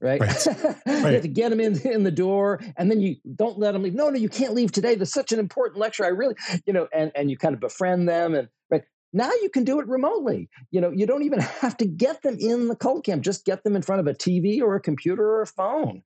Right, 0.00 0.20
right. 0.20 0.46
you 0.86 0.92
have 0.94 1.22
to 1.22 1.28
get 1.28 1.50
them 1.50 1.60
in 1.60 1.80
in 1.88 2.02
the 2.02 2.10
door, 2.10 2.60
and 2.76 2.90
then 2.90 3.00
you 3.00 3.14
don't 3.36 3.56
let 3.56 3.70
them 3.70 3.84
leave. 3.84 3.94
No, 3.94 4.10
no, 4.10 4.18
you 4.18 4.28
can't 4.28 4.52
leave 4.52 4.72
today. 4.72 4.96
There's 4.96 5.12
such 5.12 5.30
an 5.30 5.38
important 5.38 5.78
lecture. 5.78 6.04
I 6.04 6.08
really, 6.08 6.34
you 6.66 6.72
know, 6.72 6.88
and 6.92 7.12
and 7.14 7.30
you 7.30 7.36
kind 7.38 7.54
of 7.54 7.60
befriend 7.60 8.08
them, 8.08 8.34
and 8.34 8.48
right 8.48 8.48
now 9.12 9.30
you 9.42 9.50
can 9.50 9.64
do 9.64 9.80
it 9.80 9.86
remotely. 9.86 10.48
You 10.70 10.80
know, 10.80 10.90
you 10.90 11.06
don't 11.06 11.22
even 11.22 11.40
have 11.60 11.76
to 11.78 11.86
get 11.86 12.22
them 12.22 12.36
in 12.40 12.68
the 12.68 12.76
cult 12.76 13.04
camp. 13.04 13.22
Just 13.22 13.44
get 13.44 13.64
them 13.64 13.76
in 13.76 13.82
front 13.82 14.00
of 14.00 14.06
a 14.06 14.14
TV 14.14 14.60
or 14.60 14.74
a 14.74 14.80
computer 14.80 15.24
or 15.24 15.42
a 15.42 15.46
phone, 15.46 16.02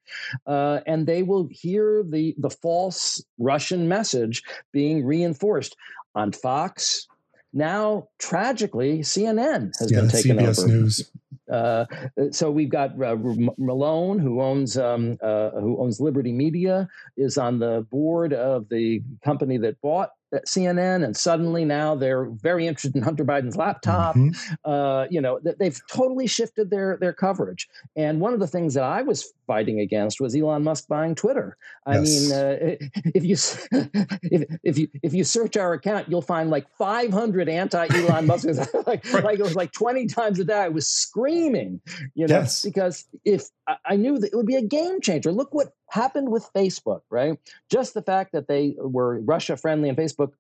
uh, 0.47 0.81
and 0.87 1.07
they 1.07 1.23
will 1.23 1.49
hear 1.51 2.03
the 2.03 2.35
the 2.38 2.51
false 2.51 3.23
Russian 3.38 3.88
message 3.88 4.42
being 4.73 5.05
reinforced 5.05 5.77
on 6.14 6.33
Fox. 6.33 7.07
Now, 7.53 8.09
tragically, 8.19 8.99
CNN 8.99 9.73
has 9.79 9.90
yeah, 9.90 10.01
been 10.01 10.11
taken 10.11 10.37
CBS 10.37 10.59
over. 10.59 10.69
News. 10.69 11.11
Uh, 11.51 11.87
so 12.33 12.51
we've 12.51 12.69
got 12.69 13.01
uh, 13.01 13.16
Malone, 13.57 14.19
who 14.19 14.42
owns 14.42 14.77
um, 14.77 15.16
uh, 15.23 15.51
who 15.51 15.81
owns 15.81 16.01
Liberty 16.01 16.33
Media, 16.33 16.88
is 17.16 17.38
on 17.38 17.59
the 17.59 17.87
board 17.90 18.33
of 18.33 18.69
the 18.69 19.01
company 19.25 19.57
that 19.59 19.81
bought 19.81 20.11
CNN, 20.44 21.05
and 21.05 21.16
suddenly 21.16 21.64
now 21.64 21.94
they're 21.94 22.25
very 22.25 22.66
interested 22.66 22.96
in 22.96 23.03
Hunter 23.03 23.25
Biden's 23.25 23.57
laptop. 23.57 24.14
Mm-hmm. 24.16 24.70
Uh, 24.70 25.07
you 25.11 25.20
know, 25.20 25.40
they've 25.59 25.81
totally 25.90 26.27
shifted 26.27 26.70
their 26.70 26.96
their 26.99 27.12
coverage. 27.12 27.68
And 27.96 28.20
one 28.20 28.33
of 28.33 28.40
the 28.40 28.46
things 28.46 28.75
that 28.75 28.85
I 28.85 29.03
was 29.03 29.33
fighting 29.47 29.81
against 29.81 30.21
was 30.21 30.35
Elon 30.35 30.65
Musk 30.65 30.89
buying 30.89 31.15
Twitter. 31.15 31.57
I 31.85 31.99
yes. 31.99 32.31
mean, 32.31 32.33
uh, 32.33 32.57
if 33.15 33.25
you 33.25 33.35
if, 34.23 34.59
if 34.63 34.79
you 34.79 34.89
if 35.03 35.15
you 35.15 35.25
search 35.25 35.57
our 35.57 35.73
account, 35.73 36.09
you'll 36.09 36.23
find 36.23 36.51
like 36.51 36.69
500 36.77 37.49
anti 37.49 37.87
Elon 37.91 38.27
Musk. 38.27 38.47
like, 38.87 39.05
right. 39.13 39.25
like 39.25 39.39
it 39.39 39.43
was 39.43 39.57
like 39.57 39.73
20 39.73 40.07
times 40.07 40.39
a 40.41 40.45
day. 40.45 40.55
I 40.55 40.69
was 40.69 40.87
screaming, 40.87 41.81
you 42.15 42.27
know, 42.27 42.41
yes. 42.41 42.63
because 42.63 43.07
if 43.25 43.49
I 43.85 43.97
knew 43.97 44.19
that 44.19 44.33
it 44.33 44.37
would 44.37 44.47
be 44.47 44.57
a 44.57 44.63
game 44.63 45.01
changer. 45.01 45.33
Look 45.33 45.53
what 45.53 45.73
happened 45.91 46.31
with 46.31 46.49
Facebook, 46.55 47.01
right? 47.11 47.39
Just 47.69 47.95
the 47.95 48.03
fact 48.03 48.33
that 48.33 48.47
they 48.47 48.77
were 48.79 49.21
Russia 49.21 49.57
friendly 49.57 49.89
and 49.89 49.99
Facebook 49.99 50.33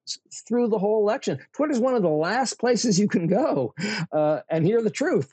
through 0.46 0.68
the 0.68 0.78
whole 0.78 1.00
election. 1.00 1.38
Twitter's 1.52 1.80
one 1.80 1.94
of 1.94 2.02
the 2.02 2.08
last 2.08 2.58
places 2.60 3.00
you 3.00 3.08
can 3.08 3.26
go 3.26 3.74
uh, 4.12 4.40
and 4.48 4.64
hear 4.64 4.80
the 4.80 4.90
truth, 4.90 5.32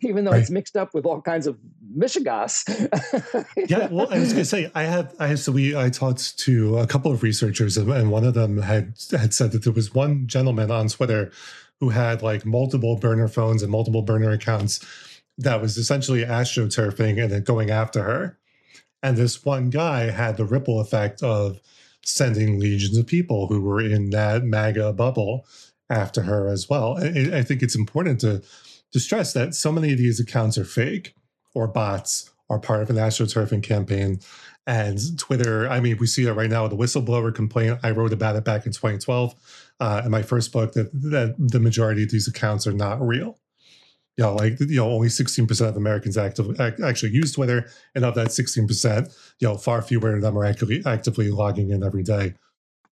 even 0.00 0.24
though 0.24 0.30
right. 0.30 0.40
it's 0.40 0.50
mixed 0.50 0.76
up 0.76 0.94
with 0.94 1.04
all 1.04 1.20
kinds 1.20 1.46
of 1.46 1.58
mishegas. 1.96 2.64
yeah, 3.68 3.88
well, 3.88 4.08
I 4.10 4.18
was 4.18 4.32
going 4.32 4.42
to 4.42 4.44
say 4.44 4.70
I 4.74 4.84
have 4.84 5.14
I 5.18 5.28
have 5.28 5.40
so 5.40 5.52
we 5.52 5.76
I 5.76 5.90
talked 5.90 6.38
to 6.40 6.78
a 6.78 6.86
couple 6.86 7.12
of 7.12 7.22
researchers 7.22 7.76
and 7.76 8.10
one 8.10 8.24
of 8.24 8.34
them 8.34 8.58
had 8.58 8.94
had 9.10 9.34
said 9.34 9.52
that 9.52 9.64
there 9.64 9.72
was 9.72 9.94
one 9.94 10.26
gentleman 10.26 10.70
on 10.70 10.88
Twitter 10.88 11.32
who 11.80 11.90
had 11.90 12.22
like 12.22 12.46
multiple 12.46 12.96
burner 12.96 13.28
phones 13.28 13.62
and 13.62 13.70
multiple 13.70 14.02
burner 14.02 14.30
accounts 14.30 14.84
that 15.38 15.60
was 15.60 15.76
essentially 15.76 16.24
astroturfing 16.24 17.22
and 17.22 17.30
then 17.30 17.42
going 17.42 17.70
after 17.70 18.02
her. 18.02 18.38
And 19.02 19.16
this 19.16 19.44
one 19.44 19.70
guy 19.70 20.10
had 20.10 20.36
the 20.36 20.46
ripple 20.46 20.80
effect 20.80 21.22
of 21.22 21.60
sending 22.02 22.58
legions 22.58 22.96
of 22.96 23.06
people 23.06 23.48
who 23.48 23.60
were 23.60 23.80
in 23.80 24.10
that 24.10 24.44
MAGA 24.44 24.94
bubble 24.94 25.46
after 25.90 26.22
her 26.22 26.48
as 26.48 26.68
well. 26.68 26.96
I, 26.98 27.38
I 27.38 27.42
think 27.42 27.62
it's 27.62 27.76
important 27.76 28.20
to 28.20 28.42
to 28.92 29.00
stress 29.00 29.32
that 29.32 29.54
so 29.54 29.72
many 29.72 29.92
of 29.92 29.98
these 29.98 30.20
accounts 30.20 30.56
are 30.56 30.64
fake 30.64 31.14
or 31.54 31.66
bots 31.66 32.30
are 32.48 32.58
part 32.58 32.82
of 32.82 32.90
an 32.90 32.96
astroturfing 32.96 33.62
campaign. 33.62 34.20
And 34.66 34.98
Twitter, 35.18 35.68
I 35.68 35.80
mean, 35.80 35.96
we 35.98 36.06
see 36.06 36.26
it 36.26 36.32
right 36.32 36.50
now 36.50 36.66
the 36.66 36.76
whistleblower 36.76 37.34
complaint. 37.34 37.80
I 37.82 37.90
wrote 37.90 38.12
about 38.12 38.36
it 38.36 38.44
back 38.44 38.66
in 38.66 38.72
2012 38.72 39.34
uh, 39.78 40.02
in 40.04 40.10
my 40.10 40.22
first 40.22 40.52
book 40.52 40.72
that, 40.72 40.90
that 40.92 41.36
the 41.38 41.60
majority 41.60 42.02
of 42.02 42.10
these 42.10 42.26
accounts 42.26 42.66
are 42.66 42.72
not 42.72 43.00
real 43.00 43.38
you 44.16 44.24
know, 44.24 44.34
like 44.34 44.58
you 44.60 44.76
know, 44.76 44.90
only 44.90 45.08
16% 45.08 45.68
of 45.68 45.76
Americans 45.76 46.16
actively 46.16 46.56
actually 46.82 47.12
use 47.12 47.32
Twitter, 47.32 47.68
and 47.94 48.04
of 48.04 48.14
that 48.14 48.28
16%, 48.28 49.14
you 49.40 49.48
know, 49.48 49.56
far 49.56 49.82
fewer 49.82 50.14
of 50.14 50.22
them 50.22 50.38
are 50.38 50.44
actively 50.44 50.82
actively 50.86 51.30
logging 51.30 51.70
in 51.70 51.84
every 51.84 52.02
day. 52.02 52.34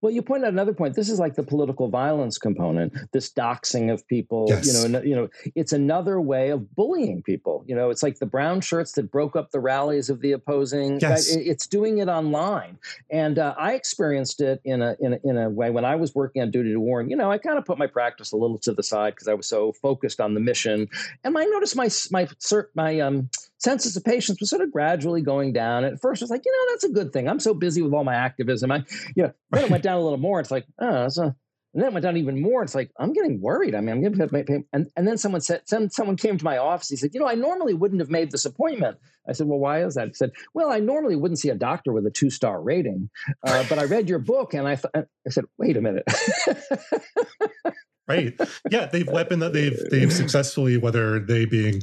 Well, 0.05 0.12
you 0.12 0.21
point 0.21 0.45
out 0.45 0.53
another 0.53 0.75
point. 0.75 0.97
This 0.97 1.09
is 1.09 1.19
like 1.19 1.35
the 1.35 1.43
political 1.43 1.88
violence 1.88 2.37
component, 2.37 2.93
this 3.12 3.33
doxing 3.33 3.90
of 3.90 4.07
people. 4.07 4.45
Yes. 4.51 4.67
You 4.67 4.87
know, 4.87 5.01
you 5.01 5.17
know, 5.17 5.31
it's 5.55 5.73
another 5.73 6.21
way 6.21 6.51
of 6.51 6.77
bullying 6.77 7.23
people. 7.23 7.64
You 7.67 7.75
know, 7.75 7.88
it's 7.88 8.03
like 8.03 8.19
the 8.19 8.27
brown 8.27 8.61
shirts 8.61 8.93
that 8.93 9.11
broke 9.11 9.35
up 9.35 9.51
the 9.51 9.61
rallies 9.61 10.11
of 10.11 10.21
the 10.21 10.33
opposing. 10.33 11.01
Yes. 11.01 11.35
It's 11.35 11.67
doing 11.67 12.01
it 12.01 12.09
online, 12.09 12.77
and 13.09 13.38
uh, 13.38 13.55
I 13.57 13.73
experienced 13.73 14.43
it 14.43 14.61
in 14.62 14.83
a, 14.83 14.95
in 15.01 15.14
a 15.14 15.21
in 15.25 15.38
a 15.38 15.49
way 15.49 15.71
when 15.71 15.87
I 15.87 15.97
was 15.97 16.14
working 16.14 16.43
on 16.43 16.51
duty 16.51 16.75
to 16.75 16.81
warn. 16.81 17.09
You 17.09 17.17
know, 17.17 17.33
I 17.33 17.38
kind 17.38 17.57
of 17.57 17.64
put 17.64 17.79
my 17.79 17.87
practice 17.87 18.31
a 18.33 18.37
little 18.37 18.59
to 18.59 18.75
the 18.75 18.83
side 18.83 19.14
because 19.14 19.29
I 19.29 19.33
was 19.33 19.47
so 19.47 19.73
focused 19.73 20.21
on 20.21 20.35
the 20.35 20.40
mission, 20.40 20.87
and 21.25 21.38
I 21.38 21.45
noticed 21.45 21.77
my 21.77 21.88
my 22.11 22.29
my 22.75 23.01
um 23.01 23.31
census 23.64 23.96
of 23.96 24.05
patients 24.05 24.40
was 24.40 24.50
sort 24.50 24.62
of 24.62 24.70
gradually 24.70 25.22
going 25.22 25.53
down. 25.53 25.85
At 25.85 26.00
first, 26.00 26.20
it 26.20 26.24
was 26.24 26.31
like, 26.31 26.42
you 26.44 26.53
know, 26.53 26.72
that's 26.72 26.85
a 26.85 26.90
good 26.90 27.12
thing. 27.12 27.29
I'm 27.29 27.40
so 27.40 27.55
busy 27.55 27.83
with 27.83 27.94
all 27.94 28.05
my 28.05 28.14
activism. 28.14 28.70
I, 28.70 28.85
you 29.16 29.24
know, 29.24 29.33
then 29.50 29.64
it 29.64 29.70
went 29.70 29.83
down 29.83 29.98
a 29.98 30.03
little 30.03 30.18
more. 30.18 30.38
It's 30.38 30.50
like, 30.50 30.66
oh, 30.79 30.92
that's 30.92 31.18
a, 31.18 31.35
and 31.72 31.83
then 31.83 31.90
it 31.90 31.94
went 31.94 32.05
down 32.05 32.16
even 32.16 32.40
more. 32.40 32.62
It's 32.62 32.74
like 32.74 32.92
I'm 33.00 33.12
getting 33.12 33.40
worried. 33.40 33.74
I 33.74 33.81
mean, 33.81 33.96
I'm 33.96 34.00
getting 34.00 34.18
to 34.18 34.64
and 34.72 34.87
and 34.94 35.09
then 35.09 35.18
someone 35.18 35.40
said, 35.40 35.62
some, 35.64 35.90
someone 35.90 36.16
came 36.16 36.38
to 36.38 36.44
my 36.44 36.59
office. 36.59 36.88
He 36.88 36.96
said, 36.96 37.11
you 37.14 37.18
know, 37.18 37.27
I 37.27 37.35
normally 37.35 37.74
wouldn't 37.74 38.00
have 38.00 38.11
made 38.11 38.31
this 38.31 38.44
appointment. 38.44 38.98
I 39.29 39.33
said, 39.33 39.48
well, 39.48 39.59
why 39.59 39.83
is 39.83 39.94
that? 39.94 40.09
He 40.09 40.14
said, 40.14 40.31
well, 40.53 40.70
I 40.70 40.79
normally 40.79 41.16
wouldn't 41.16 41.40
see 41.40 41.48
a 41.48 41.57
doctor 41.57 41.92
with 41.92 42.07
a 42.07 42.12
two 42.12 42.31
star 42.31 42.62
rating, 42.62 43.11
uh, 43.44 43.64
but 43.68 43.81
I 43.81 43.85
read 43.85 44.09
your 44.09 44.20
book 44.20 44.55
and 44.55 44.68
I 44.68 44.77
th- 44.77 44.94
I 44.94 45.31
said, 45.31 45.46
wait 45.59 45.77
a 45.77 45.81
minute. 45.81 46.05
right? 48.09 48.38
Yeah, 48.70 48.87
they've 48.87 49.09
weapon 49.09 49.40
that 49.40 49.53
they've 49.53 49.79
they've 49.90 50.12
successfully, 50.12 50.77
whether 50.77 51.18
they 51.18 51.44
being 51.44 51.83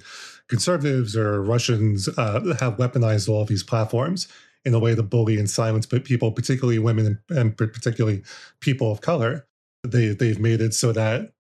conservatives 0.51 1.15
or 1.15 1.41
Russians 1.41 2.09
uh, 2.09 2.55
have 2.59 2.75
weaponized 2.75 3.29
all 3.29 3.41
of 3.41 3.47
these 3.47 3.63
platforms 3.63 4.27
in 4.65 4.73
a 4.75 4.79
way 4.79 4.93
to 4.93 5.01
bully 5.01 5.39
and 5.39 5.49
silence 5.49 5.85
people, 5.85 6.31
particularly 6.31 6.77
women 6.77 7.19
and, 7.29 7.57
particularly 7.57 8.21
people 8.59 8.91
of 8.91 9.01
color. 9.01 9.47
They 9.83 10.09
they've 10.09 10.39
made 10.39 10.61
it 10.61 10.75
so 10.75 10.91
that 10.91 11.31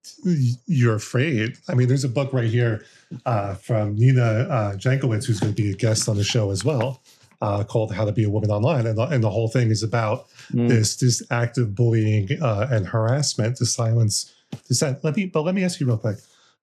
you're 0.65 0.95
afraid. 0.95 1.57
I 1.69 1.75
mean, 1.75 1.89
there's 1.89 2.05
a 2.05 2.09
book 2.09 2.33
right 2.33 2.49
here 2.49 2.83
uh, 3.27 3.53
from 3.53 3.95
Nina 3.95 4.47
uh, 4.49 4.73
Jankowicz, 4.77 5.25
who's 5.25 5.39
going 5.39 5.53
to 5.53 5.61
be 5.61 5.69
a 5.69 5.75
guest 5.75 6.09
on 6.09 6.15
the 6.17 6.23
show 6.23 6.49
as 6.49 6.65
well, 6.65 7.03
uh, 7.41 7.63
called 7.63 7.93
"How 7.93 8.05
to 8.05 8.11
Be 8.11 8.23
a 8.23 8.29
Woman 8.31 8.49
Online," 8.49 8.87
and 8.87 8.97
the, 8.97 9.03
and 9.03 9.23
the 9.23 9.29
whole 9.29 9.49
thing 9.49 9.69
is 9.69 9.83
about 9.83 10.27
mm. 10.51 10.67
this 10.67 10.95
this 10.95 11.21
active 11.29 11.75
bullying 11.75 12.29
uh, 12.41 12.67
and 12.71 12.87
harassment 12.87 13.57
to 13.57 13.65
silence 13.67 14.33
dissent. 14.67 15.03
Let 15.03 15.17
me, 15.17 15.27
but 15.27 15.43
let 15.43 15.53
me 15.53 15.63
ask 15.63 15.79
you 15.79 15.85
real 15.85 15.99
quick 15.99 16.17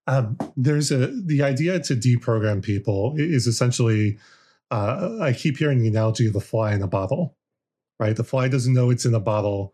um, 0.09 0.37
there's 0.57 0.91
a 0.91 1.07
the 1.07 1.43
idea 1.43 1.79
to 1.79 1.95
deprogram 1.95 2.63
people 2.63 3.13
is 3.15 3.45
essentially 3.45 4.17
uh, 4.71 5.19
I 5.21 5.33
keep 5.33 5.57
hearing 5.57 5.79
the 5.79 5.87
analogy 5.87 6.25
of 6.25 6.33
the 6.33 6.41
fly 6.41 6.73
in 6.73 6.81
a 6.81 6.87
bottle, 6.87 7.35
right? 7.99 8.15
The 8.15 8.23
fly 8.23 8.47
doesn't 8.47 8.73
know 8.73 8.89
it's 8.89 9.05
in 9.05 9.13
a 9.13 9.19
bottle, 9.19 9.73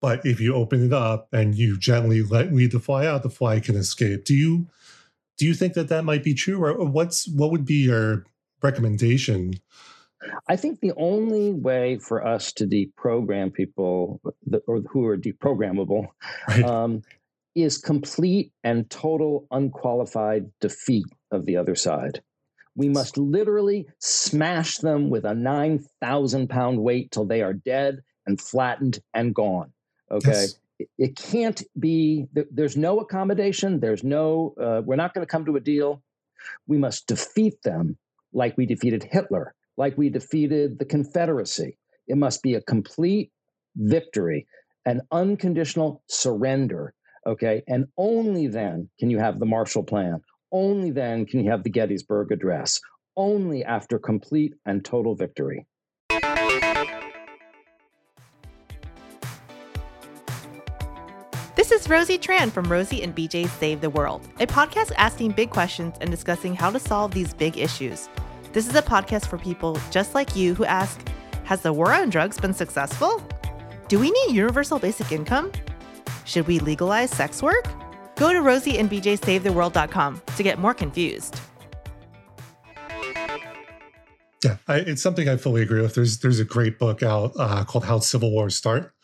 but 0.00 0.24
if 0.24 0.40
you 0.40 0.54
open 0.54 0.86
it 0.86 0.92
up 0.92 1.28
and 1.32 1.54
you 1.54 1.76
gently 1.78 2.22
let 2.22 2.52
lead 2.52 2.70
the 2.70 2.78
fly 2.78 3.06
out, 3.06 3.24
the 3.24 3.30
fly 3.30 3.58
can 3.58 3.74
escape. 3.74 4.24
Do 4.24 4.34
you 4.34 4.68
do 5.36 5.46
you 5.46 5.54
think 5.54 5.74
that 5.74 5.88
that 5.88 6.04
might 6.04 6.22
be 6.22 6.34
true, 6.34 6.64
or 6.64 6.86
what's 6.86 7.26
what 7.28 7.50
would 7.50 7.64
be 7.64 7.86
your 7.86 8.24
recommendation? 8.62 9.54
I 10.48 10.54
think 10.54 10.78
the 10.78 10.92
only 10.96 11.52
way 11.52 11.98
for 11.98 12.24
us 12.24 12.52
to 12.52 12.66
deprogram 12.66 13.52
people, 13.52 14.20
or 14.68 14.80
who 14.82 15.06
are 15.06 15.18
deprogrammable, 15.18 16.06
right. 16.48 16.62
um, 16.64 17.02
is 17.54 17.78
complete 17.78 18.52
and 18.64 18.88
total 18.88 19.46
unqualified 19.50 20.50
defeat 20.60 21.06
of 21.30 21.46
the 21.46 21.56
other 21.56 21.74
side. 21.74 22.22
We 22.74 22.88
must 22.88 23.18
literally 23.18 23.86
smash 23.98 24.78
them 24.78 25.10
with 25.10 25.24
a 25.24 25.34
9,000 25.34 26.48
pound 26.48 26.78
weight 26.78 27.10
till 27.10 27.26
they 27.26 27.42
are 27.42 27.52
dead 27.52 28.02
and 28.26 28.40
flattened 28.40 29.00
and 29.12 29.34
gone. 29.34 29.72
Okay. 30.10 30.30
Yes. 30.30 30.58
It, 30.98 31.16
can't 31.16 31.62
be, 31.78 32.26
there's 32.32 32.76
no 32.76 32.98
accommodation. 32.98 33.80
There's 33.80 34.02
no, 34.02 34.54
uh, 34.60 34.82
we're 34.84 34.96
not 34.96 35.14
going 35.14 35.24
to 35.24 35.30
come 35.30 35.44
to 35.44 35.56
a 35.56 35.60
deal. 35.60 36.02
We 36.66 36.78
must 36.78 37.06
defeat 37.06 37.62
them 37.62 37.98
like 38.32 38.56
we 38.56 38.66
defeated 38.66 39.04
Hitler, 39.04 39.54
like 39.76 39.96
we 39.96 40.08
defeated 40.08 40.78
the 40.78 40.84
Confederacy. 40.84 41.78
It 42.08 42.16
must 42.16 42.42
be 42.42 42.54
a 42.54 42.60
complete 42.62 43.30
victory, 43.76 44.46
an 44.84 45.02
unconditional 45.12 46.02
surrender. 46.08 46.94
Okay. 47.26 47.62
And 47.68 47.86
only 47.96 48.48
then 48.48 48.88
can 48.98 49.10
you 49.10 49.18
have 49.18 49.38
the 49.38 49.46
Marshall 49.46 49.84
Plan. 49.84 50.20
Only 50.50 50.90
then 50.90 51.24
can 51.24 51.40
you 51.44 51.50
have 51.50 51.62
the 51.62 51.70
Gettysburg 51.70 52.32
Address. 52.32 52.80
Only 53.16 53.64
after 53.64 53.98
complete 53.98 54.54
and 54.66 54.84
total 54.84 55.14
victory. 55.14 55.66
This 61.54 61.70
is 61.70 61.88
Rosie 61.88 62.18
Tran 62.18 62.50
from 62.50 62.70
Rosie 62.70 63.02
and 63.02 63.14
BJ 63.14 63.48
Save 63.48 63.80
the 63.80 63.90
World, 63.90 64.26
a 64.40 64.46
podcast 64.46 64.92
asking 64.96 65.32
big 65.32 65.50
questions 65.50 65.94
and 66.00 66.10
discussing 66.10 66.54
how 66.54 66.70
to 66.70 66.78
solve 66.78 67.12
these 67.12 67.34
big 67.34 67.56
issues. 67.56 68.08
This 68.52 68.68
is 68.68 68.74
a 68.74 68.82
podcast 68.82 69.26
for 69.26 69.38
people 69.38 69.78
just 69.90 70.14
like 70.14 70.34
you 70.34 70.54
who 70.54 70.64
ask 70.64 71.00
Has 71.44 71.60
the 71.60 71.72
war 71.72 71.92
on 71.92 72.10
drugs 72.10 72.38
been 72.38 72.54
successful? 72.54 73.22
Do 73.88 73.98
we 73.98 74.10
need 74.10 74.34
universal 74.34 74.78
basic 74.78 75.12
income? 75.12 75.52
Should 76.32 76.46
we 76.46 76.60
legalize 76.60 77.10
sex 77.10 77.42
work? 77.42 77.68
Go 78.16 78.32
to 78.32 78.38
rosieandbjsavetheworld.com 78.38 80.22
to 80.34 80.42
get 80.42 80.58
more 80.58 80.72
confused. 80.72 81.38
Yeah, 84.42 84.56
I, 84.66 84.76
it's 84.76 85.02
something 85.02 85.28
I 85.28 85.36
fully 85.36 85.60
agree 85.60 85.82
with. 85.82 85.94
There's 85.94 86.20
there's 86.20 86.40
a 86.40 86.44
great 86.44 86.78
book 86.78 87.02
out 87.02 87.32
uh, 87.38 87.64
called 87.64 87.84
How 87.84 87.98
Civil 87.98 88.30
Wars 88.30 88.56
Start. 88.56 88.94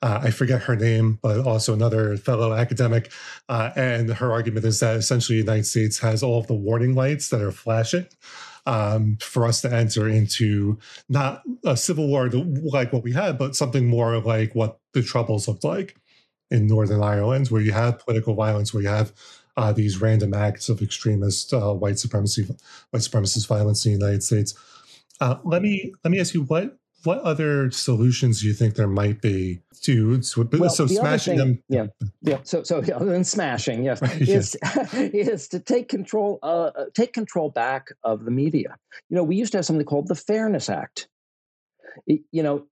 Uh, 0.00 0.20
I 0.22 0.30
forget 0.30 0.62
her 0.62 0.74
name, 0.74 1.18
but 1.20 1.40
also 1.40 1.74
another 1.74 2.16
fellow 2.16 2.54
academic. 2.54 3.12
Uh, 3.50 3.72
and 3.76 4.08
her 4.14 4.32
argument 4.32 4.64
is 4.64 4.80
that 4.80 4.96
essentially 4.96 5.36
the 5.36 5.44
United 5.44 5.66
States 5.66 5.98
has 5.98 6.22
all 6.22 6.38
of 6.38 6.46
the 6.46 6.54
warning 6.54 6.94
lights 6.94 7.28
that 7.28 7.42
are 7.42 7.52
flashing 7.52 8.06
um, 8.64 9.18
for 9.20 9.44
us 9.44 9.60
to 9.60 9.70
enter 9.70 10.08
into 10.08 10.78
not 11.10 11.42
a 11.62 11.76
civil 11.76 12.08
war 12.08 12.30
like 12.30 12.90
what 12.90 13.02
we 13.02 13.12
had, 13.12 13.36
but 13.36 13.54
something 13.54 13.86
more 13.86 14.18
like 14.20 14.54
what 14.54 14.80
the 14.94 15.02
Troubles 15.02 15.46
looked 15.46 15.64
like 15.64 16.00
in 16.50 16.66
Northern 16.66 17.02
Ireland, 17.02 17.48
where 17.48 17.62
you 17.62 17.72
have 17.72 17.98
political 17.98 18.34
violence, 18.34 18.74
where 18.74 18.82
you 18.82 18.88
have 18.88 19.12
uh, 19.56 19.72
these 19.72 20.00
random 20.00 20.34
acts 20.34 20.68
of 20.68 20.82
extremist 20.82 21.52
uh, 21.52 21.72
white 21.72 21.98
supremacy, 21.98 22.44
white 22.90 23.02
supremacist 23.02 23.46
violence 23.46 23.84
in 23.84 23.92
the 23.92 23.98
United 23.98 24.22
States. 24.22 24.54
Uh, 25.20 25.36
let 25.44 25.62
me 25.62 25.92
let 26.04 26.10
me 26.10 26.20
ask 26.20 26.34
you 26.34 26.42
what 26.44 26.78
what 27.04 27.18
other 27.20 27.70
solutions 27.70 28.40
do 28.40 28.46
you 28.46 28.52
think 28.52 28.74
there 28.74 28.86
might 28.86 29.22
be 29.22 29.60
to 29.82 30.20
so, 30.22 30.46
well, 30.52 30.68
so 30.68 30.84
the 30.84 30.94
smashing 30.94 31.38
thing, 31.38 31.38
them? 31.38 31.62
Yeah, 31.68 31.86
yeah. 32.22 32.38
So 32.42 32.62
so 32.62 32.78
other 32.78 33.06
than 33.06 33.24
smashing, 33.24 33.84
yes, 33.84 34.02
is 34.20 34.56
is 34.92 35.48
to 35.48 35.60
take 35.60 35.88
control 35.88 36.38
uh, 36.42 36.70
uh, 36.76 36.84
take 36.94 37.12
control 37.12 37.50
back 37.50 37.88
of 38.04 38.24
the 38.24 38.30
media. 38.30 38.76
You 39.08 39.16
know, 39.16 39.24
we 39.24 39.36
used 39.36 39.52
to 39.52 39.58
have 39.58 39.66
something 39.66 39.86
called 39.86 40.08
the 40.08 40.14
Fairness 40.14 40.68
Act. 40.68 41.08
It, 42.06 42.20
you 42.30 42.42
know, 42.42 42.66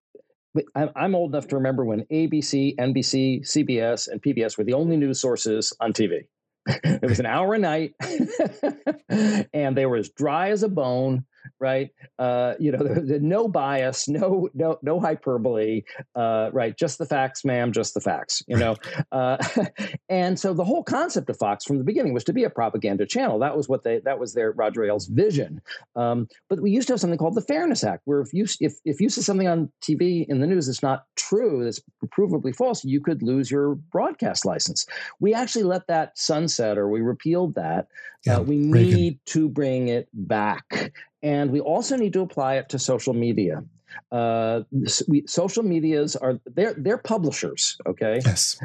I'm 0.75 1.15
old 1.15 1.33
enough 1.33 1.49
to 1.49 1.57
remember 1.57 1.85
when 1.85 2.05
ABC, 2.13 2.77
NBC, 2.77 3.43
CBS, 3.43 4.09
and 4.09 4.23
PBS 4.23 4.57
were 4.57 4.65
the 4.65 4.75
only 4.75 4.97
news 4.97 5.21
sources 5.21 5.73
on 5.81 5.93
TV. 5.93 6.27
it 6.67 7.03
was 7.03 7.21
an 7.21 7.27
hour 7.27 7.55
a 7.55 7.59
night, 7.59 7.95
and 9.09 9.77
they 9.77 9.87
were 9.87 9.97
as 9.97 10.11
dry 10.11 10.51
as 10.51 10.63
a 10.63 10.69
bone 10.69 11.25
right? 11.61 11.91
Uh, 12.19 12.55
you 12.59 12.73
know, 12.73 12.79
the 12.83 13.19
no 13.21 13.49
bias, 13.49 14.09
no 14.09 14.49
no 14.55 14.79
no 14.83 15.01
hyperbole, 15.01 15.83
uh, 16.15 16.51
right? 16.53 16.77
Just 16.77 16.99
the 16.99 17.07
facts, 17.07 17.45
ma'am, 17.45 17.73
just 17.73 17.95
the 17.95 18.01
facts. 18.01 18.43
You 18.47 18.57
know, 18.57 18.77
uh, 19.13 19.39
and 20.09 20.39
so 20.39 20.55
the 20.55 20.65
whole 20.65 20.83
concept 20.83 21.31
of 21.31 21.37
Fox 21.39 21.65
from 21.65 21.79
the 21.79 21.85
beginning 21.85 22.13
was 22.13 22.25
to 22.25 22.33
be 22.33 22.45
a 22.45 22.51
propaganda 22.51 23.07
channel. 23.07 23.39
That 23.39 23.57
was 23.57 23.69
what 23.69 23.85
they 23.85 24.01
that 24.01 24.19
was 24.19 24.35
their 24.35 24.53
Roger 24.53 24.85
Ailes' 24.85 25.07
vision. 25.07 25.61
Um, 25.97 26.29
but 26.49 26.61
we 26.61 26.71
used 26.71 26.89
to 26.89 26.95
have 26.95 27.01
something 27.01 27.19
called 27.19 27.35
the 27.35 27.43
Fairness 27.43 27.85
Act, 27.85 28.03
where 28.05 28.21
if 28.21 28.33
you 28.33 28.47
if 28.61 28.75
if 28.85 29.01
you 29.01 29.09
see 29.09 29.23
something 29.23 29.49
on 29.49 29.71
TV 29.83 30.27
in 30.29 30.41
the 30.41 30.47
news 30.47 30.67
that's 30.67 30.83
not 30.83 31.05
true, 31.17 31.65
that's 31.65 31.81
provably 32.07 32.55
false, 32.55 32.85
you 32.85 33.01
could 33.01 33.23
lose 33.23 33.51
your 33.51 33.75
broadcast 33.75 34.45
license. 34.45 34.87
We 35.21 35.35
actually 35.35 35.65
let 35.65 35.87
that 35.89 36.19
sunset, 36.19 36.79
or 36.79 36.89
we 36.89 37.01
repealed 37.01 37.55
that. 37.55 37.89
Uh, 38.27 38.33
yeah, 38.33 38.39
we 38.41 38.69
Reagan. 38.69 38.95
need 38.95 39.21
to 39.27 39.49
bring 39.49 39.89
it 39.89 40.09
back. 40.13 40.93
And 41.23 41.51
we 41.51 41.61
also 41.61 41.97
need 41.97 42.13
to 42.13 42.21
apply 42.21 42.57
it 42.57 42.69
to 42.71 42.79
social 42.79 43.15
media. 43.15 43.65
Uh, 44.13 44.63
we, 45.09 45.25
social 45.27 45.63
medias 45.63 46.15
are 46.15 46.39
they're 46.47 46.75
they're 46.75 46.99
publishers, 46.99 47.77
okay? 47.87 48.21
Yes. 48.25 48.59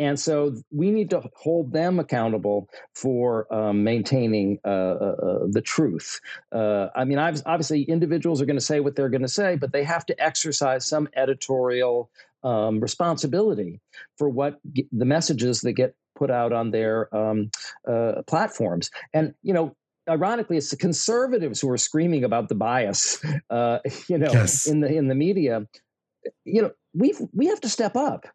And 0.00 0.18
so 0.18 0.54
we 0.70 0.90
need 0.90 1.10
to 1.10 1.22
hold 1.36 1.72
them 1.72 1.98
accountable 1.98 2.70
for 2.94 3.52
um, 3.52 3.84
maintaining 3.84 4.58
uh, 4.64 4.68
uh, 4.68 4.72
uh 4.72 5.38
the 5.50 5.60
truth. 5.60 6.20
Uh, 6.52 6.86
I 6.96 7.04
mean, 7.04 7.18
obviously, 7.18 7.82
individuals 7.82 8.40
are 8.40 8.46
going 8.46 8.58
to 8.58 8.64
say 8.64 8.80
what 8.80 8.96
they're 8.96 9.10
going 9.10 9.22
to 9.22 9.28
say, 9.28 9.56
but 9.56 9.72
they 9.72 9.84
have 9.84 10.06
to 10.06 10.18
exercise 10.18 10.86
some 10.86 11.06
editorial 11.16 12.10
um, 12.42 12.80
responsibility 12.80 13.80
for 14.16 14.30
what 14.30 14.58
the 14.64 15.04
messages 15.04 15.60
that 15.60 15.72
get 15.72 15.94
put 16.14 16.30
out 16.30 16.52
on 16.52 16.70
their 16.70 17.14
um, 17.14 17.50
uh, 17.86 18.22
platforms. 18.26 18.90
And 19.12 19.34
you 19.42 19.52
know, 19.52 19.76
ironically, 20.10 20.56
it's 20.56 20.70
the 20.70 20.76
conservatives 20.76 21.60
who 21.60 21.70
are 21.70 21.78
screaming 21.78 22.24
about 22.24 22.48
the 22.48 22.54
bias, 22.54 23.24
uh, 23.50 23.78
you 24.08 24.18
know, 24.18 24.32
yes. 24.32 24.66
in 24.66 24.80
the 24.80 24.88
in 24.88 25.08
the 25.08 25.14
media. 25.14 25.66
You 26.44 26.62
know, 26.62 26.70
we 26.92 27.14
we 27.32 27.46
have 27.46 27.60
to 27.62 27.68
step 27.68 27.96
up. 27.96 28.26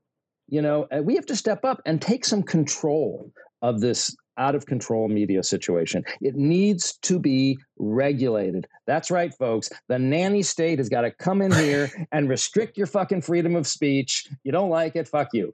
You 0.48 0.62
know, 0.62 0.88
we 1.04 1.16
have 1.16 1.26
to 1.28 1.36
step 1.36 1.66
up 1.66 1.82
and 1.86 2.02
take 2.02 2.24
some 2.24 2.44
control 2.44 3.32
of 3.62 3.82
this 3.82 4.16
out 4.38 4.56
of 4.56 4.66
control 4.66 5.08
media 5.08 5.44
situation. 5.44 6.04
It 6.22 6.36
needs 6.36 6.98
to 7.04 7.20
be 7.20 7.58
regulated. 7.78 8.68
That's 8.86 9.12
right, 9.12 9.34
folks. 9.34 9.70
The 9.88 10.00
nanny 10.00 10.44
state 10.44 10.80
has 10.80 10.90
got 10.90 11.02
to 11.02 11.12
come 11.12 11.42
in 11.42 11.52
here 11.52 11.90
and 12.12 12.30
restrict 12.30 12.78
your 12.78 12.88
fucking 12.88 13.22
freedom 13.22 13.56
of 13.56 13.68
speech. 13.68 14.28
You 14.44 14.52
don't 14.52 14.70
like 14.70 14.96
it, 14.96 15.08
fuck 15.08 15.30
you. 15.34 15.52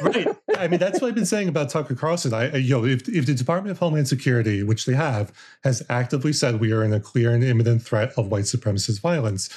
right. 0.00 0.28
I 0.56 0.68
mean, 0.68 0.80
that's 0.80 1.00
what 1.00 1.08
I've 1.08 1.14
been 1.14 1.26
saying 1.26 1.48
about 1.48 1.70
Tucker 1.70 1.94
Carlson. 1.94 2.34
I, 2.34 2.56
you 2.56 2.70
know, 2.70 2.84
if, 2.84 3.08
if 3.08 3.26
the 3.26 3.34
Department 3.34 3.70
of 3.70 3.78
Homeland 3.78 4.08
Security, 4.08 4.62
which 4.62 4.86
they 4.86 4.94
have, 4.94 5.32
has 5.64 5.82
actively 5.88 6.32
said 6.32 6.60
we 6.60 6.72
are 6.72 6.82
in 6.82 6.92
a 6.92 7.00
clear 7.00 7.32
and 7.32 7.44
imminent 7.44 7.82
threat 7.82 8.12
of 8.16 8.28
white 8.28 8.44
supremacist 8.44 9.00
violence, 9.00 9.48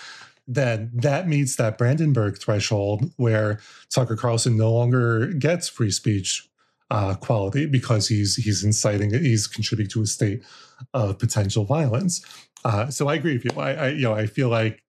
then 0.47 0.91
that 0.93 1.27
meets 1.27 1.55
that 1.55 1.77
Brandenburg 1.77 2.37
threshold 2.37 3.11
where 3.17 3.59
Tucker 3.89 4.15
Carlson 4.15 4.57
no 4.57 4.71
longer 4.71 5.27
gets 5.27 5.69
free 5.69 5.91
speech 5.91 6.47
uh, 6.91 7.15
quality 7.15 7.65
because 7.65 8.07
he's 8.07 8.35
he's 8.35 8.63
inciting 8.63 9.11
he's 9.11 9.47
contributing 9.47 9.89
to 9.89 10.01
a 10.01 10.05
state 10.05 10.43
of 10.93 11.17
potential 11.17 11.63
violence. 11.63 12.23
Uh, 12.65 12.87
so 12.91 13.07
I 13.07 13.15
agree 13.15 13.33
with 13.33 13.45
you. 13.45 13.51
I, 13.59 13.73
I 13.73 13.87
you 13.89 14.03
know 14.03 14.13
I 14.13 14.27
feel 14.27 14.49
like 14.49 14.83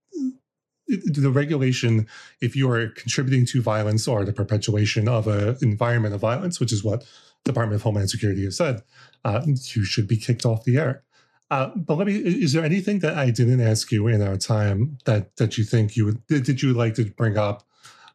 the 0.89 1.31
regulation, 1.31 2.07
if 2.41 2.55
you 2.55 2.71
are 2.71 2.89
contributing 2.89 3.47
to 3.47 3.63
violence 3.63 4.07
or 4.07 4.25
the 4.25 4.33
perpetuation 4.33 5.09
of 5.09 5.27
an 5.27 5.57
environment 5.63 6.15
of 6.15 6.21
violence, 6.21 6.61
which 6.61 6.73
is 6.73 6.85
what 6.85 7.05
Department 7.45 7.77
of 7.77 7.83
Homeland 7.83 8.11
Security 8.11 8.45
has 8.45 8.57
said, 8.57 8.83
uh, 9.25 9.41
you 9.47 9.85
should 9.85 10.07
be 10.07 10.17
kicked 10.17 10.45
off 10.45 10.65
the 10.65 10.77
air. 10.77 11.05
Uh, 11.51 11.71
but 11.77 11.97
let 11.97 12.09
me. 12.09 12.17
Is 12.17 12.53
there 12.53 12.65
anything 12.65 12.99
that 12.99 13.17
I 13.17 13.31
didn't 13.31 13.61
ask 13.61 13.93
you 13.93 14.09
in 14.09 14.23
our 14.23 14.37
time 14.37 14.99
that 15.05 15.37
that 15.37 15.57
you 15.57 15.65
think 15.65 15.97
you 15.97 16.05
would 16.07 16.27
did 16.27 16.63
you 16.63 16.73
like 16.73 16.95
to 16.95 17.05
bring 17.05 17.39
up 17.39 17.63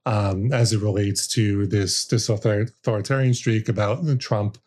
um, 0.08 0.54
as 0.54 0.72
it 0.72 0.82
relates 0.82 1.28
to 1.28 1.68
this 1.68 2.06
this 2.06 2.30
authoritarian 2.30 3.34
streak 3.34 3.68
about 3.68 4.06
Trump 4.20 4.58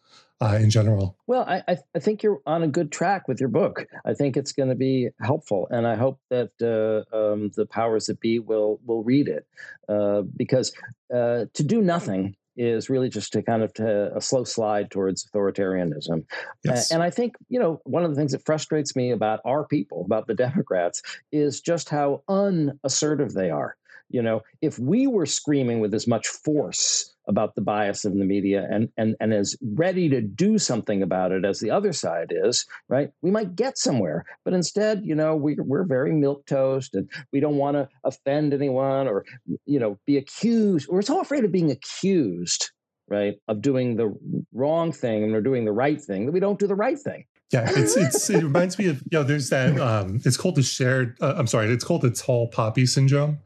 uh, 0.42 0.58
in 0.60 0.68
general? 0.68 1.16
Well, 1.26 1.42
I, 1.48 1.78
I 1.94 1.98
think 1.98 2.22
you're 2.22 2.40
on 2.46 2.62
a 2.62 2.68
good 2.68 2.92
track 2.92 3.26
with 3.26 3.40
your 3.40 3.48
book. 3.48 3.86
I 4.04 4.12
think 4.12 4.36
it's 4.36 4.52
going 4.52 4.68
to 4.68 4.74
be 4.74 5.08
helpful, 5.20 5.66
and 5.70 5.86
I 5.86 5.96
hope 5.96 6.20
that 6.28 6.50
uh, 6.60 7.16
um, 7.16 7.50
the 7.56 7.64
powers 7.64 8.06
that 8.06 8.20
be 8.20 8.38
will 8.38 8.80
will 8.84 9.02
read 9.02 9.28
it 9.28 9.46
uh, 9.88 10.22
because 10.36 10.72
uh, 11.12 11.46
to 11.54 11.62
do 11.62 11.80
nothing 11.80 12.36
is 12.56 12.90
really 12.90 13.08
just 13.08 13.32
to 13.32 13.42
kind 13.42 13.62
of 13.62 13.72
to 13.72 14.14
a 14.14 14.20
slow 14.20 14.44
slide 14.44 14.90
towards 14.90 15.24
authoritarianism. 15.24 16.24
Yes. 16.62 16.90
and 16.90 17.02
I 17.02 17.08
think, 17.08 17.36
you 17.48 17.58
know, 17.58 17.80
one 17.84 18.04
of 18.04 18.10
the 18.10 18.16
things 18.16 18.32
that 18.32 18.44
frustrates 18.44 18.94
me 18.94 19.12
about 19.12 19.40
our 19.46 19.64
people, 19.64 20.04
about 20.04 20.26
the 20.26 20.34
Democrats, 20.34 21.00
is 21.32 21.62
just 21.62 21.88
how 21.88 22.22
unassertive 22.28 23.32
they 23.32 23.48
are. 23.48 23.76
You 24.10 24.22
know, 24.22 24.42
if 24.60 24.78
we 24.78 25.06
were 25.06 25.26
screaming 25.26 25.80
with 25.80 25.94
as 25.94 26.06
much 26.06 26.26
force 26.26 27.14
about 27.28 27.54
the 27.54 27.60
bias 27.60 28.04
in 28.04 28.18
the 28.18 28.24
media 28.24 28.66
and 28.70 28.88
and 28.96 29.14
and 29.20 29.32
as 29.32 29.56
ready 29.62 30.08
to 30.08 30.20
do 30.20 30.58
something 30.58 31.02
about 31.02 31.32
it 31.32 31.44
as 31.44 31.60
the 31.60 31.70
other 31.70 31.92
side 31.92 32.30
is, 32.30 32.66
right? 32.88 33.10
We 33.22 33.30
might 33.30 33.54
get 33.56 33.78
somewhere. 33.78 34.24
But 34.44 34.52
instead, 34.52 35.02
you 35.04 35.14
know, 35.14 35.36
we 35.36 35.56
we're 35.58 35.84
very 35.84 36.12
milk 36.12 36.44
toast 36.46 36.94
and 36.94 37.08
we 37.32 37.40
don't 37.40 37.56
want 37.56 37.76
to 37.76 37.88
offend 38.04 38.52
anyone 38.52 39.06
or 39.08 39.24
you 39.64 39.78
know, 39.78 39.98
be 40.06 40.18
accused. 40.18 40.88
We're 40.88 41.02
so 41.02 41.20
afraid 41.20 41.44
of 41.44 41.52
being 41.52 41.70
accused, 41.70 42.70
right, 43.08 43.36
of 43.48 43.62
doing 43.62 43.96
the 43.96 44.14
wrong 44.52 44.92
thing 44.92 45.22
and 45.22 45.32
we're 45.32 45.40
doing 45.40 45.64
the 45.64 45.72
right 45.72 46.00
thing 46.00 46.26
that 46.26 46.32
we 46.32 46.40
don't 46.40 46.58
do 46.58 46.66
the 46.66 46.74
right 46.74 46.98
thing. 46.98 47.24
Yeah, 47.52 47.68
it's 47.68 47.96
it's 47.96 48.30
it 48.30 48.42
reminds 48.44 48.78
me 48.78 48.86
of 48.86 48.98
you 48.98 49.18
know 49.18 49.24
there's 49.24 49.50
that 49.50 49.76
um 49.80 50.20
it's 50.24 50.36
called 50.36 50.54
the 50.54 50.62
shared 50.62 51.16
uh, 51.20 51.34
I'm 51.36 51.48
sorry 51.48 51.66
it's 51.72 51.84
called 51.84 52.02
the 52.02 52.10
tall 52.10 52.46
poppy 52.46 52.86
syndrome 52.86 53.40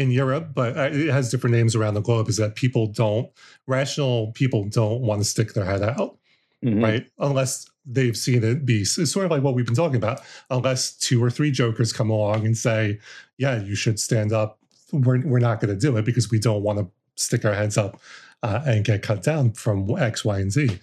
in 0.00 0.10
Europe, 0.10 0.48
but 0.54 0.76
uh, 0.76 0.88
it 0.92 1.10
has 1.10 1.30
different 1.30 1.54
names 1.54 1.74
around 1.76 1.94
the 1.94 2.00
globe. 2.00 2.28
Is 2.28 2.36
that 2.38 2.54
people 2.54 2.86
don't 2.86 3.30
rational 3.66 4.32
people 4.32 4.64
don't 4.64 5.02
want 5.02 5.20
to 5.20 5.24
stick 5.24 5.52
their 5.54 5.64
head 5.64 5.82
out 5.82 6.16
mm-hmm. 6.64 6.82
right? 6.82 7.06
Unless 7.18 7.68
they've 7.86 8.16
seen 8.16 8.44
it 8.44 8.64
be 8.64 8.82
it's 8.82 9.10
sort 9.10 9.24
of 9.24 9.30
like 9.30 9.42
what 9.42 9.54
we've 9.54 9.66
been 9.66 9.74
talking 9.74 9.96
about. 9.96 10.20
Unless 10.50 10.92
two 10.92 11.22
or 11.22 11.30
three 11.30 11.50
jokers 11.50 11.92
come 11.92 12.10
along 12.10 12.46
and 12.46 12.56
say, 12.56 12.98
"Yeah, 13.38 13.60
you 13.60 13.74
should 13.74 13.98
stand 13.98 14.32
up," 14.32 14.58
we're 14.92 15.20
we're 15.26 15.38
not 15.38 15.60
going 15.60 15.74
to 15.74 15.80
do 15.80 15.96
it 15.96 16.04
because 16.04 16.30
we 16.30 16.38
don't 16.38 16.62
want 16.62 16.78
to 16.78 16.88
stick 17.16 17.44
our 17.44 17.54
heads 17.54 17.76
up 17.76 18.00
uh, 18.42 18.62
and 18.66 18.84
get 18.84 19.02
cut 19.02 19.22
down 19.22 19.52
from 19.52 19.90
X, 19.98 20.24
Y, 20.24 20.38
and 20.38 20.52
Z. 20.52 20.78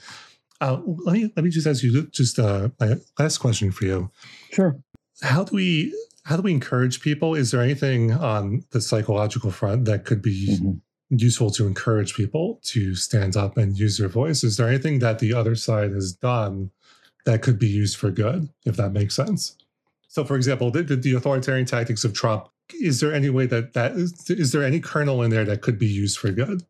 Uh, 0.59 0.81
let 0.85 1.13
me 1.13 1.31
let 1.35 1.43
me 1.43 1.51
just 1.51 1.67
ask 1.67 1.83
you 1.83 2.07
just 2.07 2.39
uh, 2.39 2.69
my 2.79 2.95
last 3.19 3.37
question 3.37 3.71
for 3.71 3.85
you. 3.85 4.11
Sure. 4.51 4.77
How 5.21 5.43
do 5.43 5.55
we 5.55 5.93
how 6.27 6.35
do 6.35 6.41
we 6.41 6.51
encourage 6.51 6.99
people? 6.99 7.35
Is 7.35 7.51
there 7.51 7.61
anything 7.61 8.11
on 8.11 8.65
the 8.71 8.81
psychological 8.81 9.49
front 9.49 9.85
that 9.85 10.03
could 10.03 10.21
be 10.21 10.57
mm-hmm. 10.59 10.73
useful 11.09 11.49
to 11.51 11.65
encourage 11.65 12.15
people 12.15 12.59
to 12.63 12.95
stand 12.95 13.37
up 13.37 13.55
and 13.55 13.79
use 13.79 13.97
their 13.97 14.09
voice? 14.09 14.43
Is 14.43 14.57
there 14.57 14.67
anything 14.67 14.99
that 14.99 15.19
the 15.19 15.33
other 15.33 15.55
side 15.55 15.91
has 15.91 16.11
done 16.11 16.71
that 17.23 17.41
could 17.41 17.57
be 17.57 17.69
used 17.69 17.95
for 17.95 18.11
good, 18.11 18.49
if 18.65 18.75
that 18.75 18.91
makes 18.91 19.15
sense? 19.15 19.55
So, 20.09 20.25
for 20.25 20.35
example, 20.35 20.69
the, 20.69 20.83
the 20.83 21.13
authoritarian 21.13 21.65
tactics 21.65 22.03
of 22.03 22.13
Trump. 22.13 22.49
Is 22.73 22.99
there 22.99 23.13
any 23.13 23.29
way 23.29 23.45
that 23.45 23.71
that 23.71 23.93
is, 23.93 24.29
is 24.29 24.51
there 24.51 24.63
any 24.63 24.81
kernel 24.81 25.23
in 25.23 25.31
there 25.31 25.45
that 25.45 25.61
could 25.61 25.79
be 25.79 25.87
used 25.87 26.17
for 26.17 26.31
good? 26.31 26.65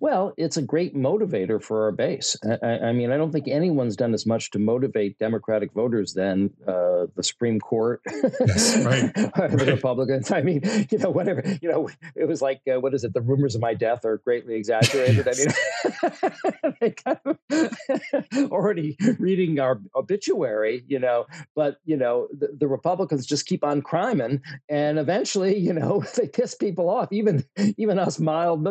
Well, 0.00 0.34
it's 0.36 0.56
a 0.56 0.62
great 0.62 0.94
motivator 0.94 1.62
for 1.62 1.84
our 1.84 1.92
base. 1.92 2.36
I, 2.62 2.66
I, 2.66 2.92
mean, 2.92 3.10
I 3.10 3.16
don't 3.16 3.32
think 3.32 3.48
anyone's 3.48 3.96
done 3.96 4.14
as 4.14 4.26
much 4.26 4.50
to 4.52 4.58
motivate 4.58 5.18
Democratic 5.18 5.72
voters 5.72 6.14
than 6.14 6.50
uh, 6.66 7.06
the 7.14 7.22
Supreme 7.22 7.60
Court, 7.60 8.00
yes, 8.06 8.78
right. 8.84 9.14
the 9.14 9.32
right. 9.34 9.66
Republicans. 9.68 10.30
I 10.30 10.42
mean, 10.42 10.60
you 10.90 10.98
know, 10.98 11.10
whatever. 11.10 11.42
You 11.60 11.68
know, 11.70 11.90
it 12.14 12.26
was 12.26 12.42
like, 12.42 12.60
uh, 12.72 12.80
what 12.80 12.94
is 12.94 13.04
it? 13.04 13.14
The 13.14 13.20
rumors 13.20 13.54
of 13.54 13.60
my 13.60 13.74
death 13.74 14.04
are 14.04 14.18
greatly 14.18 14.54
exaggerated. 14.54 15.28
I 15.28 15.32
mean, 15.36 16.74
they 16.80 16.90
kind 16.90 17.18
of 17.24 18.50
already 18.52 18.96
reading 19.18 19.60
our 19.60 19.80
obituary, 19.94 20.84
you 20.86 20.98
know, 20.98 21.26
but 21.54 21.78
you 21.84 21.96
know, 21.96 22.28
the, 22.36 22.48
the 22.58 22.68
Republicans 22.68 23.26
just 23.26 23.46
keep 23.46 23.64
on 23.64 23.82
criming, 23.82 24.42
and 24.68 24.98
eventually, 24.98 25.56
you 25.56 25.72
know, 25.72 26.04
they 26.16 26.28
piss 26.28 26.54
people 26.54 26.88
off. 26.88 27.12
Even 27.12 27.44
even 27.76 27.98
us 27.98 28.18
mild 28.18 28.64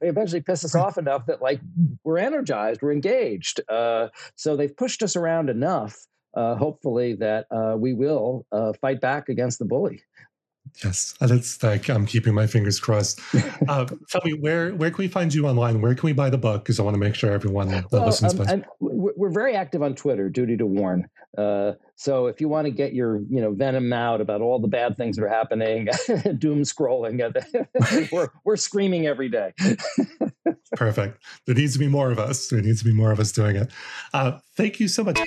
they 0.00 0.08
eventually 0.08 0.40
piss 0.44 0.64
us 0.64 0.74
off 0.74 0.98
enough 0.98 1.26
that 1.26 1.42
like 1.42 1.60
we're 2.02 2.18
energized, 2.18 2.82
we're 2.82 2.92
engaged. 2.92 3.60
Uh, 3.68 4.08
so 4.34 4.56
they've 4.56 4.76
pushed 4.76 5.02
us 5.02 5.16
around 5.16 5.50
enough, 5.50 5.96
uh, 6.34 6.54
hopefully, 6.56 7.14
that 7.14 7.46
uh, 7.50 7.76
we 7.76 7.94
will 7.94 8.46
uh, 8.52 8.72
fight 8.80 9.00
back 9.00 9.28
against 9.28 9.58
the 9.58 9.64
bully. 9.64 10.02
Yes, 10.82 11.14
that's 11.20 11.62
like 11.62 11.88
I'm 11.88 12.06
keeping 12.06 12.34
my 12.34 12.46
fingers 12.46 12.80
crossed. 12.80 13.20
Uh, 13.68 13.86
tell 14.10 14.20
me 14.24 14.34
where 14.34 14.74
where 14.74 14.90
can 14.90 14.98
we 14.98 15.08
find 15.08 15.32
you 15.32 15.46
online? 15.46 15.80
Where 15.80 15.94
can 15.94 16.06
we 16.06 16.12
buy 16.12 16.28
the 16.28 16.38
book? 16.38 16.64
Because 16.64 16.78
I 16.78 16.82
want 16.82 16.94
to 16.94 16.98
make 16.98 17.14
sure 17.14 17.30
everyone 17.32 17.68
that 17.68 17.90
well, 17.90 18.04
listens. 18.04 18.38
Um, 18.38 18.64
we're 19.16 19.30
very 19.30 19.54
active 19.54 19.82
on 19.82 19.94
Twitter. 19.94 20.28
Duty 20.28 20.56
to 20.56 20.66
warn. 20.66 21.08
Uh, 21.36 21.72
so 21.96 22.26
if 22.26 22.40
you 22.40 22.48
want 22.48 22.66
to 22.66 22.70
get 22.70 22.92
your 22.92 23.20
you 23.28 23.40
know 23.40 23.52
venom 23.52 23.92
out 23.92 24.20
about 24.20 24.40
all 24.40 24.58
the 24.58 24.68
bad 24.68 24.96
things 24.96 25.16
that 25.16 25.24
are 25.24 25.28
happening, 25.28 25.86
doom 26.38 26.62
scrolling, 26.62 27.20
we're 28.12 28.28
we're 28.44 28.56
screaming 28.56 29.06
every 29.06 29.28
day. 29.28 29.52
Perfect. 30.76 31.22
There 31.46 31.54
needs 31.54 31.72
to 31.74 31.78
be 31.78 31.88
more 31.88 32.10
of 32.10 32.18
us. 32.18 32.48
There 32.48 32.60
needs 32.60 32.80
to 32.80 32.84
be 32.84 32.92
more 32.92 33.10
of 33.10 33.20
us 33.20 33.32
doing 33.32 33.56
it. 33.56 33.70
Uh, 34.12 34.38
thank 34.56 34.80
you 34.80 34.88
so 34.88 35.04
much. 35.04 35.18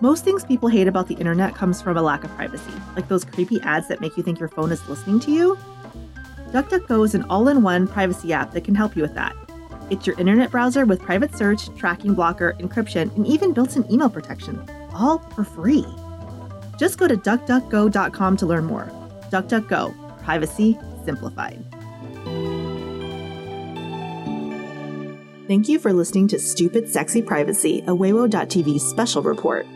Most 0.00 0.24
things 0.24 0.44
people 0.44 0.68
hate 0.68 0.88
about 0.88 1.08
the 1.08 1.14
internet 1.14 1.54
comes 1.54 1.82
from 1.82 1.96
a 1.96 2.02
lack 2.02 2.24
of 2.24 2.30
privacy, 2.30 2.72
like 2.96 3.08
those 3.08 3.24
creepy 3.24 3.60
ads 3.60 3.88
that 3.88 4.00
make 4.00 4.16
you 4.16 4.22
think 4.22 4.40
your 4.40 4.48
phone 4.48 4.72
is 4.72 4.88
listening 4.88 5.20
to 5.20 5.30
you. 5.30 5.58
DuckDuckGo 6.52 7.04
is 7.04 7.14
an 7.14 7.22
all-in-one 7.30 7.86
privacy 7.86 8.32
app 8.32 8.50
that 8.52 8.64
can 8.64 8.74
help 8.74 8.96
you 8.96 9.02
with 9.02 9.14
that. 9.14 9.36
It's 9.88 10.04
your 10.04 10.18
internet 10.18 10.50
browser 10.50 10.84
with 10.84 11.00
private 11.00 11.32
search, 11.36 11.72
tracking 11.76 12.12
blocker, 12.12 12.56
encryption, 12.58 13.14
and 13.14 13.24
even 13.24 13.52
built-in 13.52 13.90
email 13.90 14.10
protection, 14.10 14.68
all 14.92 15.18
for 15.18 15.44
free. 15.44 15.86
Just 16.76 16.98
go 16.98 17.06
to 17.06 17.16
duckduckgo.com 17.16 18.36
to 18.36 18.46
learn 18.46 18.64
more. 18.64 18.90
DuckDuckGo, 19.30 20.24
privacy 20.24 20.76
simplified. 21.04 21.64
Thank 25.46 25.68
you 25.68 25.78
for 25.78 25.92
listening 25.92 26.26
to 26.28 26.38
Stupid 26.40 26.88
Sexy 26.88 27.22
Privacy, 27.22 27.80
a 27.86 27.90
Weiwo.tv 27.90 28.80
special 28.80 29.22
report. 29.22 29.66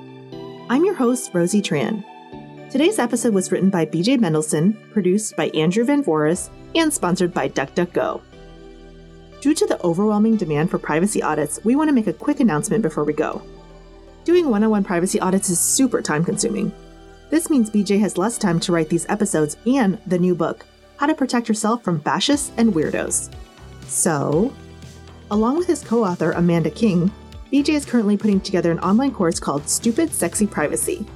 I'm 0.69 0.85
your 0.85 0.95
host, 0.95 1.31
Rosie 1.33 1.63
Tran. 1.63 2.05
Today's 2.71 2.99
episode 2.99 3.35
was 3.35 3.53
written 3.53 3.71
by 3.71 3.87
BJ 3.87 4.19
Mendelson, 4.19 4.75
produced 4.93 5.37
by 5.37 5.49
Andrew 5.51 5.85
Van 5.85 6.03
Voris, 6.03 6.51
and 6.75 6.93
sponsored 6.93 7.33
by 7.33 7.49
DuckDuckGo. 7.49 8.21
Due 9.41 9.55
to 9.55 9.67
the 9.67 9.83
overwhelming 9.85 10.37
demand 10.37 10.71
for 10.71 10.79
privacy 10.79 11.23
audits, 11.23 11.61
we 11.65 11.77
want 11.77 11.89
to 11.89 11.95
make 11.95 12.07
a 12.07 12.13
quick 12.13 12.41
announcement 12.41 12.83
before 12.83 13.05
we 13.05 13.13
go. 13.13 13.43
Doing 14.25 14.49
one 14.49 14.65
on 14.65 14.71
one 14.71 14.85
privacy 14.85 15.21
audits 15.21 15.51
is 15.51 15.61
super 15.61 16.01
time 16.01 16.25
consuming. 16.25 16.73
This 17.31 17.51
means 17.51 17.71
BJ 17.71 18.01
has 18.01 18.17
less 18.17 18.39
time 18.39 18.59
to 18.61 18.73
write 18.73 18.89
these 18.89 19.07
episodes 19.09 19.57
and 19.67 19.99
the 20.07 20.19
new 20.19 20.35
book, 20.35 20.65
How 20.97 21.07
to 21.07 21.15
Protect 21.15 21.49
Yourself 21.49 21.85
from 21.85 22.01
Fascists 22.01 22.53
and 22.57 22.73
Weirdos. 22.73 23.31
So, 23.87 24.53
along 25.31 25.59
with 25.59 25.67
his 25.67 25.83
co 25.83 26.05
author 26.05 26.33
Amanda 26.33 26.71
King, 26.71 27.11
BJ 27.53 27.71
is 27.71 27.85
currently 27.85 28.17
putting 28.17 28.41
together 28.41 28.73
an 28.73 28.81
online 28.81 29.13
course 29.13 29.39
called 29.39 29.69
Stupid 29.69 30.13
Sexy 30.13 30.47
Privacy, 30.47 31.07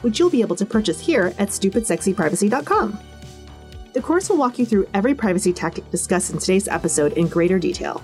which 0.00 0.18
you'll 0.18 0.30
be 0.30 0.40
able 0.40 0.56
to 0.56 0.64
purchase 0.66 1.00
here 1.00 1.34
at 1.38 1.48
stupidsexyprivacy.com. 1.48 2.98
The 3.94 4.02
course 4.02 4.28
will 4.28 4.38
walk 4.38 4.58
you 4.58 4.66
through 4.66 4.88
every 4.92 5.14
privacy 5.14 5.52
tactic 5.52 5.88
discussed 5.92 6.32
in 6.32 6.38
today's 6.38 6.66
episode 6.66 7.12
in 7.12 7.28
greater 7.28 7.60
detail. 7.60 8.02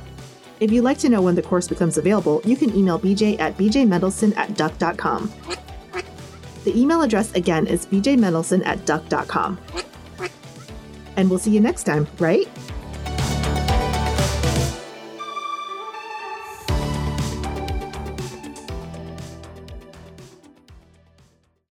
If 0.61 0.71
you'd 0.71 0.85
like 0.85 0.99
to 0.99 1.09
know 1.09 1.21
when 1.21 1.35
the 1.35 1.43
course 1.43 1.67
becomes 1.67 1.99
available, 1.99 2.41
you 2.45 2.57
can 2.57 2.73
email 2.77 2.97
BJ 2.97 3.41
at 3.41 3.57
bjmendelson 3.57 4.37
at 4.37 4.57
duck.com. 4.57 5.33
The 6.63 6.79
email 6.79 7.03
address 7.03 7.33
again 7.33 7.67
is 7.67 7.87
bjmendelson 7.87 8.65
at 8.65 8.87
duck.com. 8.87 9.59
And 11.17 11.29
we'll 11.29 11.41
see 11.41 11.51
you 11.51 11.61
next 11.61 11.83
time, 11.85 12.07
right? 12.21 12.49